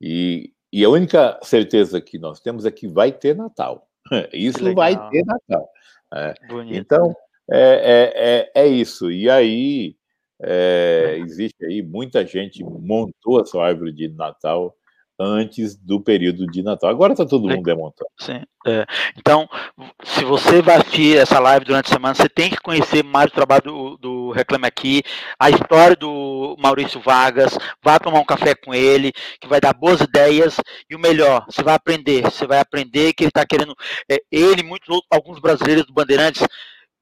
[0.01, 3.87] E, e, a única certeza que nós temos é que vai ter Natal.
[4.33, 5.69] Isso vai ter Natal.
[6.11, 6.35] Né?
[6.71, 7.15] Então,
[7.53, 7.61] é,
[8.55, 9.11] é, é, é isso.
[9.11, 9.95] E aí
[10.43, 14.75] é, existe aí muita gente montou a sua árvore de Natal
[15.21, 16.89] antes do período de Natal.
[16.89, 18.11] Agora está todo mundo demontando.
[18.19, 18.41] Sim.
[18.67, 18.85] É.
[19.17, 19.49] Então,
[20.03, 23.35] se você vai assistir essa live durante a semana, você tem que conhecer mais o
[23.35, 25.03] trabalho do, do Reclame Aqui,
[25.39, 30.01] a história do Maurício Vargas, vá tomar um café com ele, que vai dar boas
[30.01, 30.57] ideias,
[30.91, 33.75] e o melhor, você vai aprender, você vai aprender que ele está querendo,
[34.11, 36.47] é, ele, muitos outros, alguns brasileiros do Bandeirantes,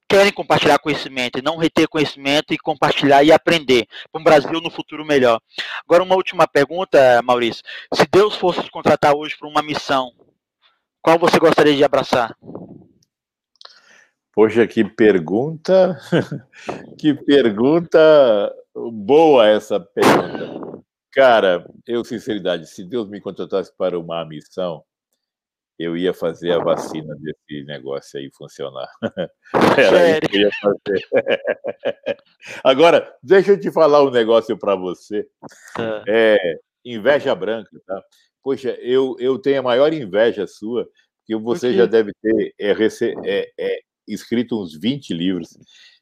[0.09, 4.71] querem compartilhar conhecimento e não reter conhecimento e compartilhar e aprender para um Brasil no
[4.71, 5.41] futuro melhor.
[5.85, 7.63] Agora, uma última pergunta, Maurício.
[7.93, 10.13] Se Deus fosse te contratar hoje para uma missão,
[11.03, 12.37] qual você gostaria de abraçar?
[14.33, 15.99] Poxa, que pergunta,
[16.99, 17.99] que pergunta
[18.75, 20.83] boa essa pergunta.
[21.13, 24.85] Cara, eu, sinceridade, se Deus me contratasse para uma missão,
[25.79, 28.89] eu ia fazer a vacina desse negócio aí funcionar.
[29.79, 31.07] Era isso que eu ia fazer.
[32.65, 35.27] Agora, deixa eu te falar um negócio para você.
[35.79, 36.03] Ah.
[36.09, 38.03] É, inveja branca, tá?
[38.43, 40.89] Poxa, eu, eu tenho a maior inveja sua,
[41.25, 42.73] que você já deve ter é,
[43.25, 45.57] é, é, escrito uns 20 livros.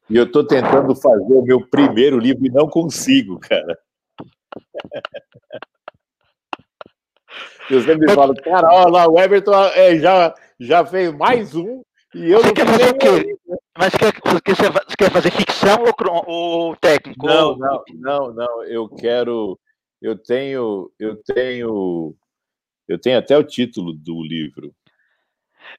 [0.09, 3.77] E eu estou tentando fazer o meu primeiro livro e não consigo, cara.
[7.69, 11.83] Eu sempre falo, cara, olha lá, o Everton é, já, já fez mais um
[12.15, 13.37] e eu você não quer fazer o quê?
[13.77, 17.27] Mas quer, você quer fazer ficção ou, ou técnico?
[17.27, 18.63] Não, não, não, não.
[18.63, 19.59] Eu quero.
[20.01, 20.91] Eu tenho.
[20.97, 22.15] Eu tenho.
[22.87, 24.73] Eu tenho até o título do livro.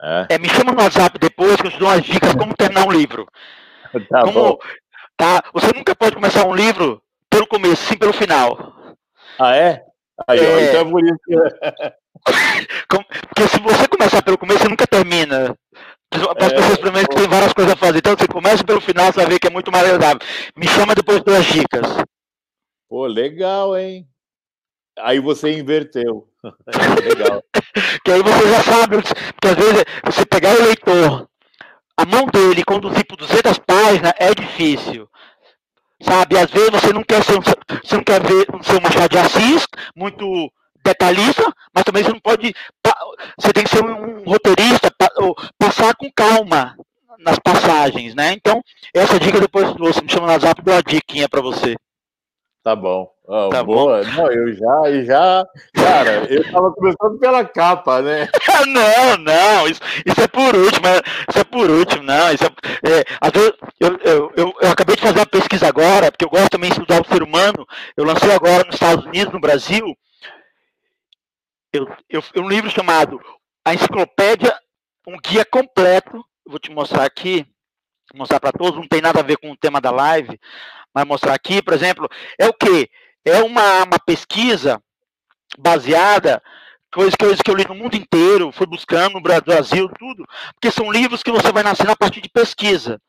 [0.01, 2.87] É, é me chama no WhatsApp depois que eu te dou umas dicas como terminar
[2.87, 3.27] um livro.
[4.11, 4.59] Tá como, bom.
[5.17, 8.75] Tá, você nunca pode começar um livro pelo começo, sim pelo final.
[9.39, 9.83] Ah, é?
[10.27, 10.55] Aí, é...
[10.55, 11.37] ó, então é por isso que...
[12.89, 15.55] Porque se você começar pelo começo, você nunca termina.
[16.11, 17.99] As é, pessoas primeiro que tem várias coisas a fazer.
[17.99, 20.21] Então você começa pelo final, você vai ver que é muito mais agradável.
[20.57, 21.87] Me chama depois das dicas.
[22.89, 24.09] Pô, legal, hein?
[24.99, 26.29] Aí você inverteu.
[27.05, 27.43] legal.
[28.05, 31.29] que aí você já sabe, porque às vezes você pegar o leitor,
[31.97, 35.09] a mão dele conduzir por 200 páginas é difícil.
[36.01, 39.19] Sabe, às vezes você não quer ser, você não quer ver ser um Machado de
[39.19, 40.51] Assis, muito
[40.85, 41.45] detalhista,
[41.75, 42.55] mas também você não pode.
[43.39, 44.93] Você tem que ser um, roteirista,
[45.59, 46.77] passar com calma
[47.19, 48.33] nas passagens, né?
[48.33, 48.63] Então,
[48.95, 51.75] essa dica depois você me chama no WhatsApp, dou uma diquinha para você.
[52.63, 53.11] Tá bom.
[53.31, 54.03] Oh, tá boa.
[54.05, 54.11] Bom.
[54.13, 58.27] Não, eu já, já, cara, eu tava começando pela capa, né?
[58.67, 62.33] não, não, isso, isso é por último, é, isso é por último, não.
[62.33, 66.11] Isso é, é, às vezes, eu, eu, eu, eu, acabei de fazer uma pesquisa agora,
[66.11, 67.67] porque eu gosto também de estudar o ser humano.
[67.95, 69.95] Eu lancei agora nos Estados Unidos, no Brasil,
[71.71, 73.21] eu, eu, um livro chamado
[73.63, 74.59] A Enciclopédia,
[75.07, 76.25] um guia completo.
[76.47, 77.47] vou te mostrar aqui,
[78.15, 80.41] mostrar para todos, não tem nada a ver com o tema da live
[80.95, 82.09] vai mostrar aqui, por exemplo,
[82.39, 82.89] é o que?
[83.29, 84.83] É uma, uma pesquisa
[85.59, 86.43] baseada
[86.93, 90.71] coisas que eu, que eu li no mundo inteiro, fui buscando no Brasil, tudo, porque
[90.71, 93.01] são livros que você vai nascendo a partir de pesquisa.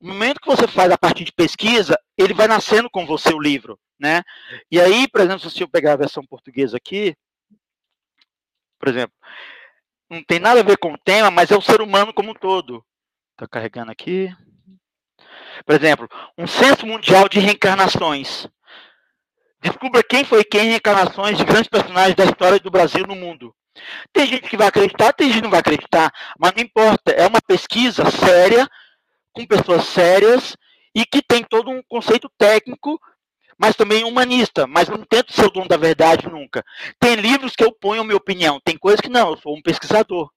[0.00, 3.40] No momento que você faz a partir de pesquisa, ele vai nascendo com você o
[3.40, 4.22] livro, né?
[4.70, 7.14] E aí, por exemplo, se eu pegar a versão portuguesa aqui,
[8.78, 9.14] por exemplo,
[10.08, 12.34] não tem nada a ver com o tema, mas é o ser humano como um
[12.34, 12.84] todo.
[13.36, 14.34] Tá carregando aqui.
[15.66, 18.48] Por exemplo, um censo mundial de reencarnações.
[19.60, 23.54] Descubra quem foi quem em encarnações de grandes personagens da história do Brasil no mundo.
[24.12, 27.12] Tem gente que vai acreditar, tem gente que não vai acreditar, mas não importa.
[27.12, 28.68] É uma pesquisa séria,
[29.32, 30.56] com pessoas sérias
[30.94, 32.98] e que tem todo um conceito técnico,
[33.56, 34.66] mas também humanista.
[34.66, 36.64] Mas não tento ser o dono da verdade nunca.
[36.98, 39.62] Tem livros que eu ponho a minha opinião, tem coisas que não, eu sou um
[39.62, 40.30] pesquisador.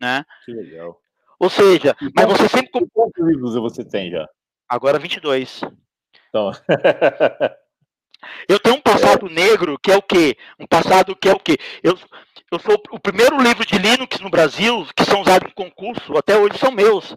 [0.00, 0.24] Né?
[0.44, 1.00] Que legal.
[1.38, 2.86] Ou seja, mas você sempre.
[2.92, 4.26] Quantos livros você tem já?
[4.68, 5.60] Agora 22.
[6.28, 6.50] Então.
[8.48, 10.36] eu tenho um passado negro que é o quê?
[10.58, 11.56] Um passado que é o quê?
[11.82, 11.98] Eu,
[12.52, 16.36] eu sou o primeiro livro de Linux no Brasil que são usados em concurso, até
[16.36, 17.14] hoje são meus.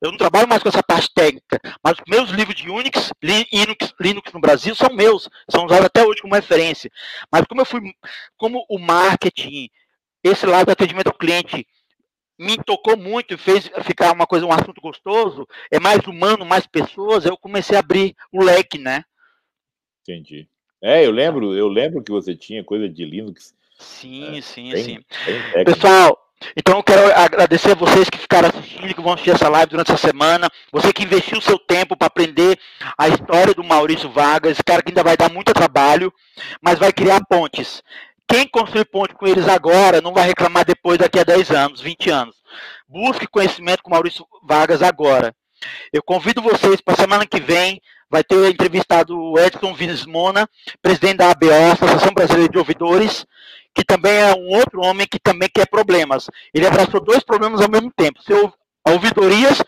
[0.00, 3.94] Eu não trabalho mais com essa parte técnica, mas os meus livros de Unix, Linux,
[4.00, 6.90] Linux no Brasil são meus, são usados até hoje como referência.
[7.30, 7.80] Mas como eu fui,
[8.36, 9.68] como o marketing,
[10.22, 11.66] esse lado do atendimento ao cliente
[12.38, 16.66] me tocou muito e fez ficar uma coisa, um assunto gostoso, é mais humano, mais
[16.66, 19.04] pessoas, eu comecei a abrir o leque, né?
[20.02, 20.48] Entendi.
[20.80, 23.54] É, eu lembro, eu lembro que você tinha coisa de Linux.
[23.78, 25.04] Sim, é, sim, bem, sim.
[25.54, 26.18] Bem Pessoal,
[26.56, 29.92] então eu quero agradecer a vocês que ficaram assistindo, que vão assistir essa live durante
[29.92, 30.48] essa semana.
[30.72, 32.58] Você que investiu o seu tempo para aprender
[32.98, 36.12] a história do Maurício Vargas, esse cara que ainda vai dar muito trabalho,
[36.60, 37.82] mas vai criar pontes.
[38.26, 42.10] Quem construir ponte com eles agora não vai reclamar depois daqui a 10 anos, 20
[42.10, 42.36] anos.
[42.88, 45.34] Busque conhecimento com Maurício Vargas agora.
[45.92, 50.48] Eu convido vocês para a semana que vem, vai ter entrevistado o Edson Vinismona,
[50.80, 53.26] presidente da ABO, Associação Brasileira de Ouvidores,
[53.74, 56.28] que também é um outro homem que também quer problemas.
[56.52, 58.36] Ele abraçou dois problemas ao mesmo tempo, ser
[58.86, 59.62] ouvidorias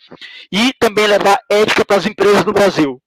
[0.52, 3.00] e também levar ética para as empresas do Brasil.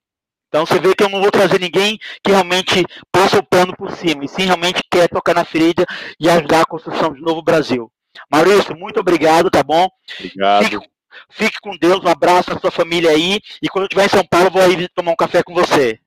[0.47, 3.91] Então você vê que eu não vou trazer ninguém que realmente passa o pano por
[3.91, 5.85] cima, e sim realmente quer tocar na ferida
[6.19, 7.91] e ajudar a construção de novo Brasil.
[8.31, 9.87] Maurício, muito obrigado, tá bom?
[10.17, 10.63] Obrigado.
[10.63, 10.89] Fique,
[11.29, 14.25] fique com Deus, um abraço à sua família aí, e quando eu estiver em São
[14.25, 15.99] Paulo, eu vou aí tomar um café com você.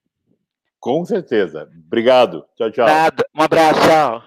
[0.78, 1.68] Com certeza.
[1.86, 2.44] Obrigado.
[2.56, 2.86] Tchau, tchau.
[2.86, 3.24] Nada.
[3.34, 4.22] Um abraço, tchau.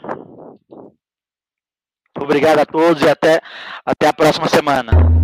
[2.20, 3.42] Obrigado a todos e até,
[3.84, 5.23] até a próxima semana.